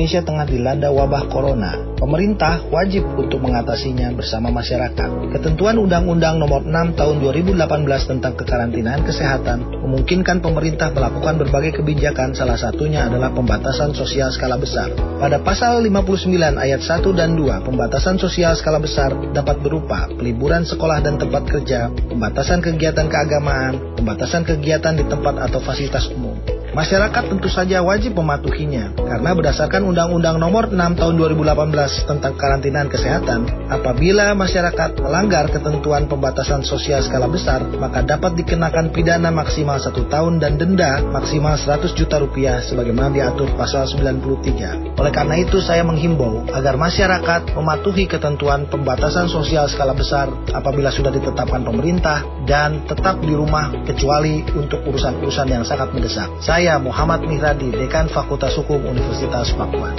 [0.00, 1.76] Indonesia tengah dilanda wabah corona.
[2.00, 5.28] Pemerintah wajib untuk mengatasinya bersama masyarakat.
[5.36, 7.60] Ketentuan Undang-Undang Nomor 6 Tahun 2018
[8.08, 14.88] tentang kekarantinaan kesehatan memungkinkan pemerintah melakukan berbagai kebijakan salah satunya adalah pembatasan sosial skala besar.
[15.20, 21.04] Pada pasal 59 ayat 1 dan 2, pembatasan sosial skala besar dapat berupa peliburan sekolah
[21.04, 26.59] dan tempat kerja, pembatasan kegiatan keagamaan, pembatasan kegiatan di tempat atau fasilitas umum.
[26.70, 33.40] Masyarakat tentu saja wajib mematuhinya karena berdasarkan Undang-Undang Nomor 6 Tahun 2018 tentang karantinaan kesehatan,
[33.66, 40.38] apabila masyarakat melanggar ketentuan pembatasan sosial skala besar, maka dapat dikenakan pidana maksimal satu tahun
[40.38, 44.94] dan denda maksimal 100 juta rupiah sebagaimana diatur pasal 93.
[44.94, 51.10] Oleh karena itu saya menghimbau agar masyarakat mematuhi ketentuan pembatasan sosial skala besar apabila sudah
[51.10, 56.30] ditetapkan pemerintah dan tetap di rumah kecuali untuk urusan-urusan yang sangat mendesak.
[56.38, 59.96] Saya Muhammad Mihradi, Dekan Fakultas Hukum Universitas Papua.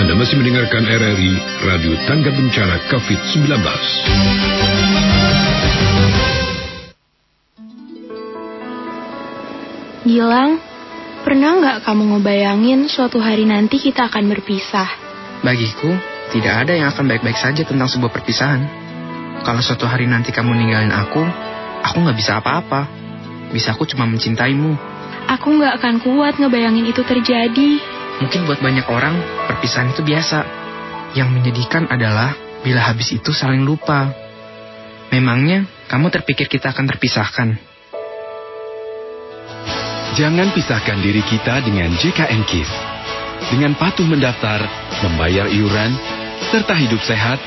[0.00, 3.52] Anda masih mendengarkan RRI Radio Tangga Bencana COVID-19.
[10.08, 10.56] Gilang,
[11.20, 14.88] pernah nggak kamu ngebayangin suatu hari nanti kita akan berpisah?
[15.44, 15.92] Bagiku,
[16.32, 18.87] tidak ada yang akan baik-baik saja tentang sebuah perpisahan.
[19.46, 21.22] Kalau suatu hari nanti kamu ninggalin aku,
[21.84, 22.88] aku nggak bisa apa-apa.
[23.54, 24.76] Bisa aku cuma mencintaimu.
[25.28, 27.70] Aku nggak akan kuat ngebayangin itu terjadi.
[28.18, 29.14] Mungkin buat banyak orang,
[29.46, 30.40] perpisahan itu biasa.
[31.14, 32.34] Yang menyedihkan adalah
[32.66, 34.10] bila habis itu saling lupa.
[35.08, 37.48] Memangnya, kamu terpikir kita akan terpisahkan?
[40.18, 42.72] Jangan pisahkan diri kita dengan JKN KIS.
[43.54, 44.66] Dengan patuh mendaftar,
[45.06, 45.94] membayar iuran,
[46.50, 47.38] serta hidup sehat,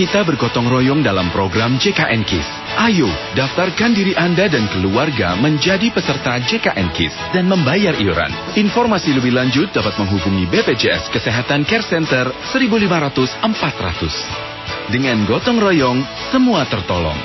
[0.00, 2.48] kita bergotong royong dalam program JKN KIS.
[2.88, 3.04] Ayo,
[3.36, 8.32] daftarkan diri Anda dan keluarga menjadi peserta JKN KIS dan membayar iuran.
[8.56, 14.88] Informasi lebih lanjut dapat menghubungi BPJS Kesehatan Care Center 1500 400.
[14.88, 16.00] Dengan gotong royong,
[16.32, 17.20] semua tertolong.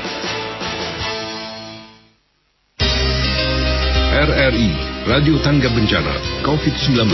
[4.19, 4.71] RRI
[5.07, 7.07] Radio Tangga Bencana COVID-19.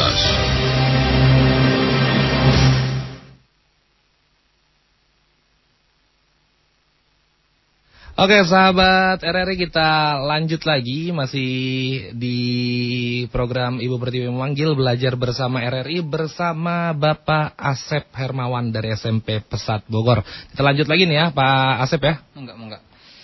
[8.22, 11.50] Oke sahabat RRI kita lanjut lagi masih
[12.14, 12.38] di
[13.34, 20.22] program Ibu Pertiwi memanggil belajar bersama RRI bersama Bapak Asep Hermawan dari SMP Pesat Bogor.
[20.54, 22.22] Kita lanjut lagi nih ya Pak Asep ya.
[22.38, 22.82] Enggak, enggak.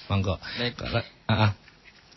[0.09, 0.41] Monggo.
[0.57, 0.73] Baik.
[0.81, 1.51] Ah, ah.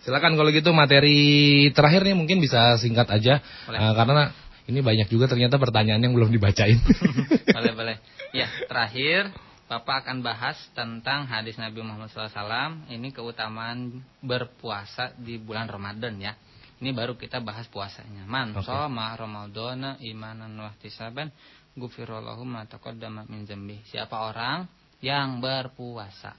[0.00, 4.32] Silakan kalau gitu materi terakhir nih mungkin bisa singkat aja Ah, karena
[4.72, 6.80] ini banyak juga ternyata pertanyaan yang belum dibacain.
[7.60, 7.96] boleh, boleh.
[8.32, 12.90] Ya, terakhir Bapak akan bahas tentang hadis Nabi Muhammad SAW.
[12.90, 16.34] Ini keutamaan berpuasa di bulan Ramadan ya.
[16.82, 18.26] Ini baru kita bahas puasanya.
[18.26, 18.66] Man Oke.
[18.66, 21.30] shoma ramadhana imanan wa ihtisaban
[21.78, 23.78] ghufirallahu ma taqaddama min dzambi.
[23.86, 24.66] Siapa orang
[25.06, 26.34] yang berpuasa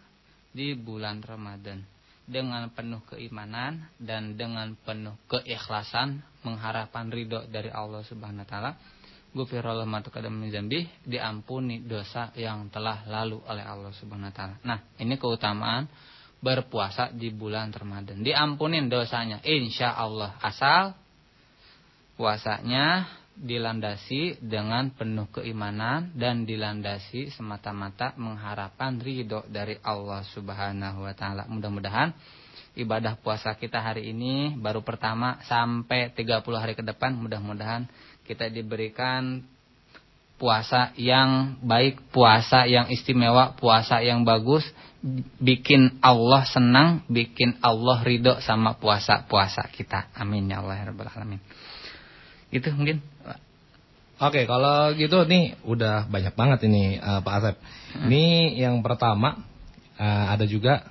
[0.52, 1.88] di bulan Ramadan
[2.28, 8.72] dengan penuh keimanan dan dengan penuh keikhlasan mengharapkan ridho dari Allah Subhanahu wa taala
[9.32, 10.44] Gufirallahu ma taqaddama
[11.08, 14.56] diampuni dosa yang telah lalu oleh Allah Subhanahu wa taala.
[14.68, 15.88] Nah, ini keutamaan
[16.44, 18.26] berpuasa di bulan Ramadan.
[18.26, 20.98] Diampunin dosanya insya Allah asal
[22.20, 31.48] puasanya dilandasi dengan penuh keimanan dan dilandasi semata-mata mengharapkan ridho dari Allah Subhanahu wa taala.
[31.48, 32.12] Mudah-mudahan
[32.76, 37.88] ibadah puasa kita hari ini baru pertama sampai 30 hari ke depan mudah-mudahan
[38.26, 39.44] kita diberikan
[40.42, 44.66] puasa yang baik, puasa yang istimewa, puasa yang bagus,
[45.38, 50.10] bikin Allah senang, bikin Allah ridho sama puasa-puasa kita.
[50.18, 51.42] Amin ya Allah ya rabbal alamin.
[52.50, 53.06] Itu mungkin
[54.22, 57.56] Oke, kalau gitu nih udah banyak banget ini uh, Pak Asep.
[57.58, 58.06] Hmm.
[58.06, 59.42] Ini yang pertama
[59.98, 60.86] uh, ada juga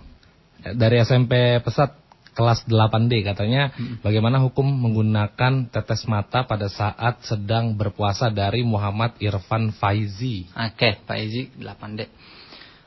[0.59, 1.95] dari SMP Pesat
[2.35, 4.01] kelas 8D katanya hmm.
[4.07, 10.47] bagaimana hukum menggunakan tetes mata pada saat sedang berpuasa dari Muhammad Irfan Faizi.
[10.55, 12.01] Oke, Faizi 8D.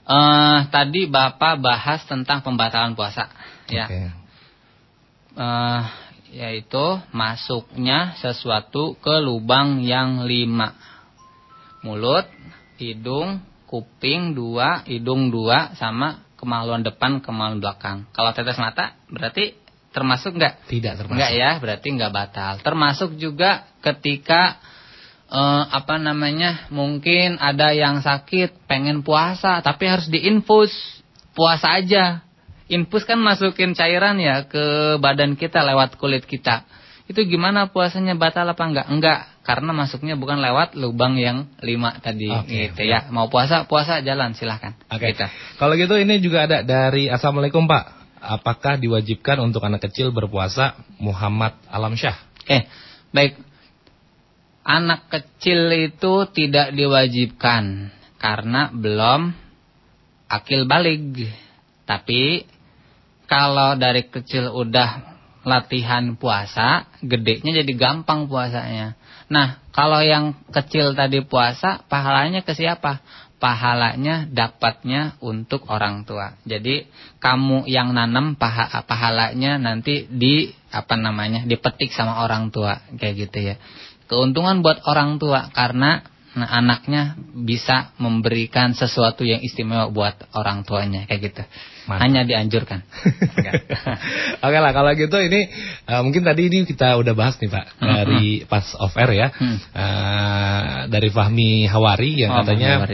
[0.04, 3.32] Uh, tadi Bapak bahas tentang pembatalan puasa
[3.72, 3.88] ya.
[3.88, 4.08] Okay.
[5.34, 5.84] Uh,
[6.34, 10.74] yaitu masuknya sesuatu ke lubang yang lima.
[11.86, 12.26] Mulut,
[12.82, 18.04] hidung, kuping dua, hidung dua, sama kemaluan depan, kemaluan belakang.
[18.12, 19.56] Kalau tetes mata berarti
[19.96, 20.60] termasuk enggak?
[20.68, 21.16] Tidak termasuk.
[21.16, 22.54] Enggak ya, berarti enggak batal.
[22.60, 24.60] Termasuk juga ketika
[25.32, 26.68] eh, apa namanya?
[26.68, 30.76] Mungkin ada yang sakit pengen puasa tapi harus diinfus.
[31.34, 32.22] Puasa aja
[32.72, 36.64] infus kan masukin cairan ya ke badan kita lewat kulit kita.
[37.06, 38.88] Itu gimana puasanya batal apa enggak?
[38.88, 42.96] Enggak, karena masuknya bukan lewat lubang yang lima tadi okay, gitu okay.
[42.96, 43.12] ya.
[43.12, 44.80] Mau puasa, puasa jalan silahkan.
[44.88, 45.04] Oke.
[45.04, 45.10] Okay.
[45.14, 45.26] Gitu.
[45.60, 48.02] Kalau gitu ini juga ada dari Assalamualaikum Pak.
[48.24, 52.16] Apakah diwajibkan untuk anak kecil berpuasa Muhammad Alamsyah?
[52.40, 52.62] Oke, okay.
[53.12, 53.36] baik.
[54.64, 59.36] Anak kecil itu tidak diwajibkan karena belum
[60.32, 61.04] akil balik.
[61.84, 62.48] Tapi
[63.28, 65.14] kalau dari kecil udah
[65.44, 68.96] latihan puasa, gedenya jadi gampang puasanya.
[69.34, 73.02] Nah, kalau yang kecil tadi puasa, pahalanya ke siapa?
[73.42, 76.38] Pahalanya dapatnya untuk orang tua.
[76.46, 76.86] Jadi
[77.18, 83.40] kamu yang nanam paha, pahalanya nanti di apa namanya dipetik sama orang tua kayak gitu
[83.42, 83.56] ya.
[84.06, 91.06] Keuntungan buat orang tua karena nah, anaknya bisa memberikan sesuatu yang istimewa buat orang tuanya
[91.06, 91.44] kayak gitu.
[91.90, 92.02] Mantap.
[92.08, 92.80] Hanya dianjurkan.
[94.46, 95.52] Oke lah kalau gitu ini
[95.90, 98.48] uh, mungkin tadi ini kita udah bahas nih Pak hmm, dari hmm.
[98.48, 99.28] pas off air ya.
[99.34, 99.58] Hmm.
[99.76, 102.88] Uh, dari Fahmi Hawari yang oh, katanya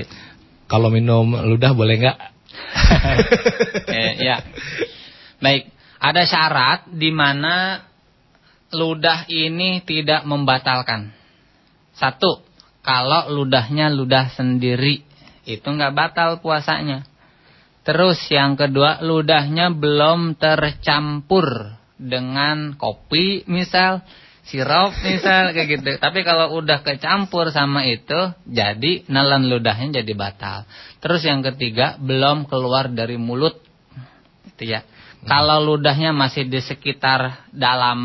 [0.69, 2.17] kalau minum ludah boleh nggak?
[3.97, 4.37] eh, ya.
[5.39, 7.83] Baik, ada syarat di mana
[8.73, 11.09] ludah ini tidak membatalkan.
[11.97, 12.45] Satu,
[12.79, 15.03] kalau ludahnya ludah sendiri
[15.43, 17.03] itu nggak batal puasanya.
[17.83, 24.05] Terus yang kedua, ludahnya belum tercampur dengan kopi misal,
[24.45, 25.89] sirup misal kayak gitu.
[25.97, 30.69] Tapi kalau udah kecampur sama itu, jadi nelan ludahnya jadi batal.
[31.01, 33.57] Terus yang ketiga, belum keluar dari mulut.
[34.53, 34.85] Itu ya.
[35.25, 37.99] Kalau ludahnya masih di sekitar dalam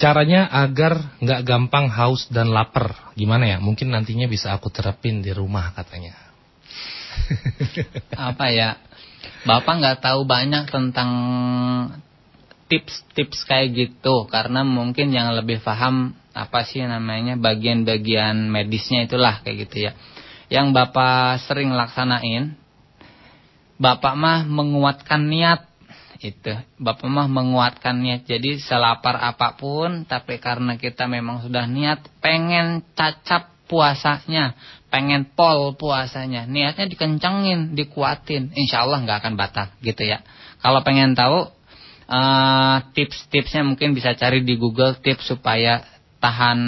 [0.00, 3.12] Caranya agar nggak gampang haus dan lapar.
[3.12, 3.58] Gimana ya?
[3.60, 6.16] Mungkin nantinya bisa aku terapin di rumah katanya.
[8.32, 8.80] Apa ya?
[9.44, 11.10] Bapak nggak tahu banyak tentang
[12.72, 19.68] tips-tips kayak gitu karena mungkin yang lebih paham apa sih namanya bagian-bagian medisnya itulah kayak
[19.68, 19.92] gitu ya.
[20.48, 22.56] Yang Bapak sering laksanain
[23.80, 25.69] Bapak mah menguatkan niat
[26.20, 26.52] itu.
[26.76, 32.84] Bapak mah menguatkan niat jadi selapar apa pun tapi karena kita memang sudah niat pengen
[32.92, 34.52] cacap puasanya
[34.90, 36.44] pengen pol puasanya.
[36.44, 38.52] Niatnya dikencengin dikuatin.
[38.52, 40.20] Insya Allah nggak akan batal gitu ya.
[40.60, 41.48] Kalau pengen tahu
[42.10, 45.86] uh, tips-tipsnya mungkin bisa cari di Google tips supaya
[46.20, 46.60] tahan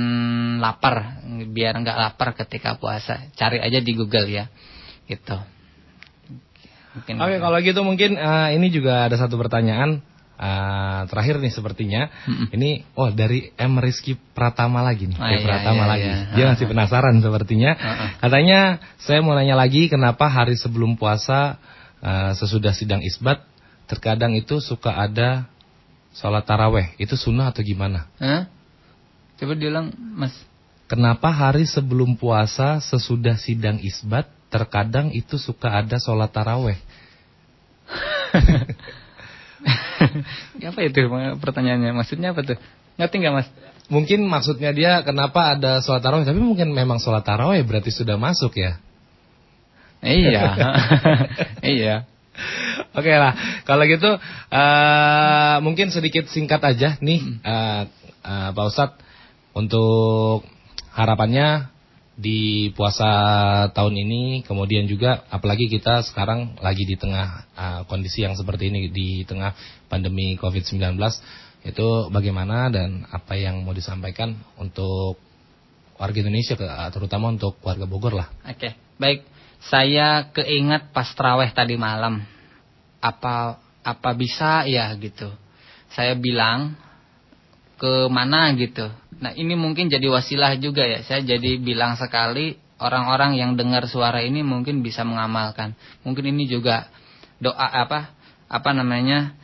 [0.64, 1.20] lapar
[1.52, 3.28] biar nggak lapar ketika puasa.
[3.36, 4.46] Cari aja di Google ya
[5.10, 5.36] gitu
[6.92, 10.04] Oke, okay, kalau gitu mungkin uh, ini juga ada satu pertanyaan.
[10.42, 12.02] uh, terakhir nih sepertinya.
[12.50, 15.18] Ini oh dari M Rizky Pratama lagi nih.
[15.18, 16.08] Ah, Dari iya, Pratama iya, lagi.
[16.08, 16.16] iya.
[16.34, 17.70] Dia masih penasaran sepertinya.
[18.18, 18.60] Katanya
[18.98, 21.62] saya mau nanya lagi kenapa hari sebelum puasa
[22.02, 23.46] uh, sesudah sidang isbat
[23.86, 25.46] terkadang itu suka ada
[26.16, 26.96] sholat taraweh.
[26.98, 28.10] Itu sunnah atau gimana?
[28.18, 28.50] Hah?
[29.38, 30.34] Coba diulang, Mas.
[30.90, 36.76] Kenapa hari sebelum puasa sesudah sidang isbat terkadang itu suka ada sholat taraweh?
[40.68, 41.00] apa itu
[41.40, 41.96] pertanyaannya?
[41.96, 42.60] Maksudnya apa tuh?
[43.00, 43.48] Ngerti nggak Mas?
[43.88, 48.60] Mungkin maksudnya dia kenapa ada sholat taraweh, tapi mungkin memang sholat taraweh berarti sudah masuk
[48.60, 48.76] ya.
[50.04, 50.44] Iya.
[51.80, 51.96] iya.
[52.92, 54.20] Oke lah, kalau gitu
[54.52, 57.88] uh, mungkin sedikit singkat aja nih uh,
[58.24, 59.00] uh, Pak Ustadz
[59.56, 60.44] untuk
[60.92, 61.71] harapannya
[62.12, 63.08] di puasa
[63.72, 68.92] tahun ini, kemudian juga apalagi kita sekarang lagi di tengah uh, kondisi yang seperti ini
[68.92, 69.56] di tengah
[69.88, 71.00] pandemi COVID-19
[71.62, 75.16] itu bagaimana dan apa yang mau disampaikan untuk
[75.96, 76.58] warga Indonesia
[76.90, 78.28] terutama untuk warga Bogor lah.
[78.44, 79.22] Oke, baik.
[79.62, 82.26] Saya keingat pas traweh tadi malam.
[82.98, 85.30] Apa apa bisa ya gitu.
[85.94, 86.74] Saya bilang
[87.78, 88.90] ke mana gitu.
[89.22, 91.06] Nah, ini mungkin jadi wasilah juga ya.
[91.06, 95.78] Saya jadi bilang sekali orang-orang yang dengar suara ini mungkin bisa mengamalkan.
[96.02, 96.90] Mungkin ini juga
[97.38, 98.10] doa apa?
[98.50, 99.38] Apa namanya?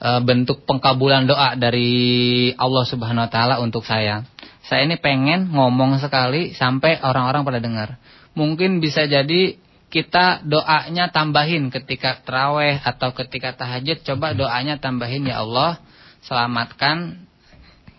[0.00, 4.26] e, bentuk pengkabulan doa dari Allah Subhanahu wa taala untuk saya.
[4.64, 7.88] Saya ini pengen ngomong sekali sampai orang-orang pada dengar.
[8.32, 9.60] Mungkin bisa jadi
[9.92, 15.78] kita doanya tambahin ketika terawih atau ketika tahajud coba doanya tambahin ya Allah
[16.26, 17.22] selamatkan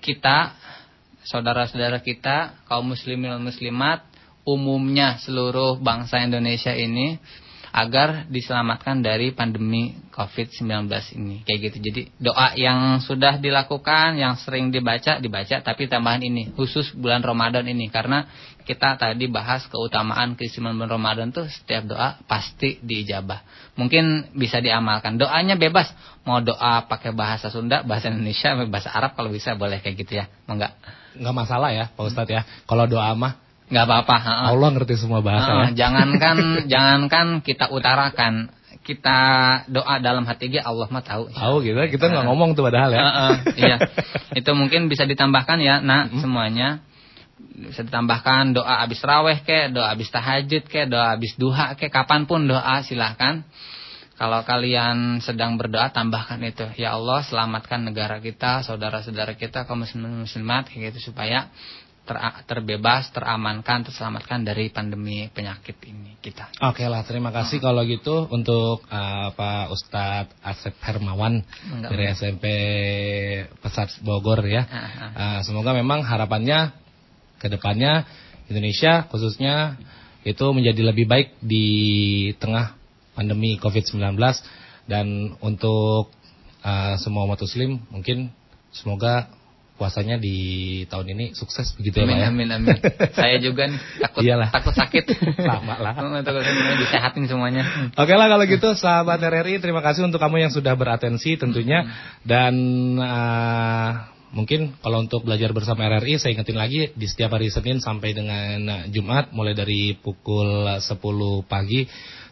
[0.04, 0.52] kita
[1.26, 4.06] saudara-saudara kita kaum muslimin dan muslimat
[4.46, 7.18] umumnya seluruh bangsa Indonesia ini
[7.76, 10.88] agar diselamatkan dari pandemi COVID-19
[11.20, 16.56] ini kayak gitu jadi doa yang sudah dilakukan yang sering dibaca dibaca tapi tambahan ini
[16.56, 18.32] khusus bulan Ramadan ini karena
[18.66, 23.46] kita tadi bahas keutamaan keistimewaan bulan Ramadan tuh setiap doa pasti diijabah.
[23.78, 25.22] Mungkin bisa diamalkan.
[25.22, 25.94] Doanya bebas.
[26.26, 30.26] Mau doa pakai bahasa Sunda, bahasa Indonesia, bahasa Arab kalau bisa boleh kayak gitu ya.
[30.50, 30.74] Enggak?
[31.20, 32.42] Enggak masalah ya, Pak Ustadz ya.
[32.68, 34.16] Kalau doa mah enggak apa-apa,
[34.54, 35.66] Allah ngerti semua bahasa ya.
[35.86, 36.38] Jangankan
[36.74, 38.54] jangankan kita utarakan,
[38.86, 39.18] kita
[39.66, 41.34] doa dalam hati dia Allah mah tahu.
[41.34, 43.02] Tahu gitu, kita nggak ngomong tuh padahal ya.
[43.02, 43.78] Heeh, iya.
[44.38, 46.86] Itu mungkin bisa ditambahkan ya, nah semuanya
[47.56, 52.28] bisa ditambahkan doa habis raweh ke, doa habis tahajud ke, doa habis duha ke, kapan
[52.28, 53.44] pun doa silahkan.
[54.16, 60.24] Kalau kalian sedang berdoa tambahkan itu, ya Allah selamatkan negara kita, saudara-saudara kita, kaum muslimin
[60.24, 61.52] muslimat kayak gitu supaya
[62.06, 66.48] ter terbebas, teramankan, terselamatkan dari pandemi penyakit ini kita.
[66.64, 72.18] Oke lah, terima kasih kalau gitu untuk uh, Pak Ustadz Asep Hermawan Enggak, dari enggak.
[72.22, 72.46] SMP
[73.58, 74.64] Pesat Bogor ya.
[74.70, 75.12] Ah, ah.
[75.12, 76.78] Uh, semoga memang harapannya
[77.42, 78.06] ke depannya
[78.48, 79.76] Indonesia khususnya
[80.24, 81.68] itu menjadi lebih baik di
[82.38, 82.85] tengah
[83.16, 84.20] pandemi COVID-19
[84.86, 86.14] dan untuk
[86.62, 88.30] uh, semua umat muslim mungkin
[88.70, 89.32] semoga
[89.76, 90.38] puasanya di
[90.88, 92.28] tahun ini sukses begitu ya Pak Amin, ya.
[92.32, 92.78] amin, amin.
[93.12, 94.50] Saya juga nih takut Iyalah.
[94.56, 95.04] takut sakit.
[95.36, 95.94] Sama lah.
[96.28, 97.92] takut sakit, disehatin semuanya.
[98.00, 101.92] Oke lah kalau gitu sahabat RRI terima kasih untuk kamu yang sudah beratensi tentunya
[102.24, 102.56] dan
[102.96, 108.16] uh, mungkin kalau untuk belajar bersama RRI saya ingetin lagi di setiap hari Senin sampai
[108.16, 110.96] dengan Jumat mulai dari pukul uh, 10
[111.52, 111.84] pagi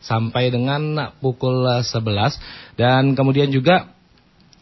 [0.03, 3.89] sampai dengan pukul uh, 11 dan kemudian juga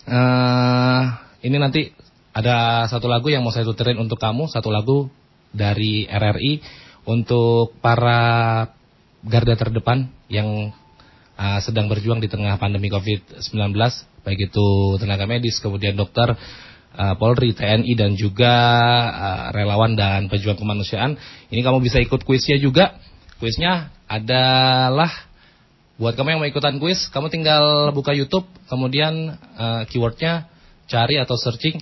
[0.05, 1.01] uh,
[1.41, 1.91] ini nanti
[2.31, 5.11] ada satu lagu yang mau saya tuterin untuk kamu satu lagu
[5.51, 6.63] dari RRI
[7.03, 8.69] untuk para
[9.25, 10.71] garda terdepan yang
[11.35, 13.73] uh, sedang berjuang di tengah pandemi COVID-19,
[14.21, 14.67] baik itu
[15.01, 16.33] tenaga medis, kemudian dokter,
[16.95, 18.53] uh, Polri, TNI dan juga
[19.53, 21.17] relawan dan pejuang kemanusiaan.
[21.49, 22.97] Ini kamu bisa ikut kuisnya juga.
[23.41, 25.30] Kuisnya adalah
[26.01, 30.49] buat kamu yang mau ikutan kuis, kamu tinggal buka YouTube, kemudian uh, keywordnya
[30.89, 31.77] cari atau searching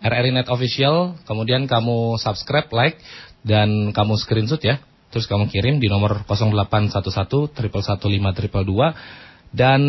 [0.00, 2.96] RRI Net Official, kemudian kamu subscribe, like,
[3.44, 4.80] dan kamu screenshot ya.
[5.12, 9.82] Terus kamu kirim di nomor 0811 111 Dan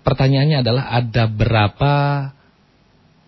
[0.00, 1.92] pertanyaannya adalah ada berapa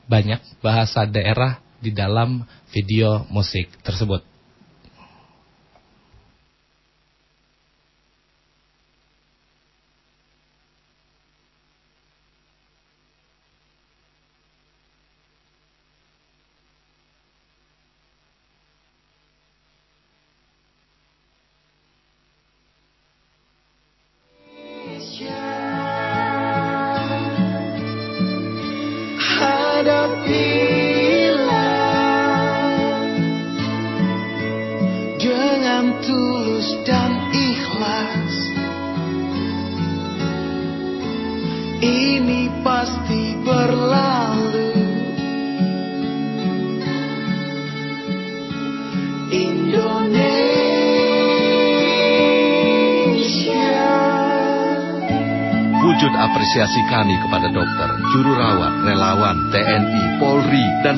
[0.09, 4.36] banyak bahasa daerah di dalam video musik tersebut?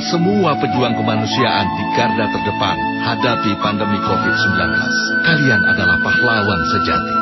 [0.08, 4.56] Semua pejuang kemanusiaan di garda terdepan hadapi pandemi COVID-19.
[5.20, 7.14] Kalian adalah pahlawan sejati.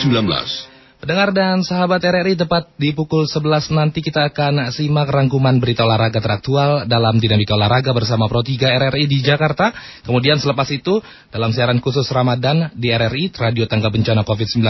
[0.00, 0.39] Bencana, COVID-19.
[1.10, 6.22] Pendengar dan sahabat RRI tepat di pukul 11 nanti kita akan simak rangkuman berita olahraga
[6.22, 9.74] teraktual dalam dinamika olahraga bersama Pro 3 RRI di Jakarta.
[10.06, 11.02] Kemudian selepas itu
[11.34, 14.62] dalam siaran khusus Ramadan di RRI Radio Tangga Bencana COVID-19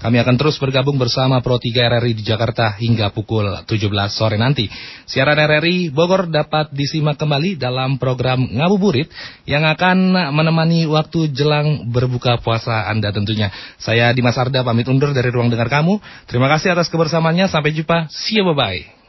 [0.00, 3.76] kami akan terus bergabung bersama Pro 3 RRI di Jakarta hingga pukul 17
[4.08, 4.64] sore nanti.
[5.04, 9.12] Siaran RRI Bogor dapat disimak kembali dalam program Ngabuburit
[9.44, 13.52] yang akan menemani waktu jelang berbuka puasa Anda tentunya.
[13.76, 15.98] Saya Dimas Arda pamit undur dari ruang dengar kamu.
[16.30, 17.50] Terima kasih atas kebersamaannya.
[17.50, 18.06] Sampai jumpa.
[18.14, 19.03] See you bye-bye.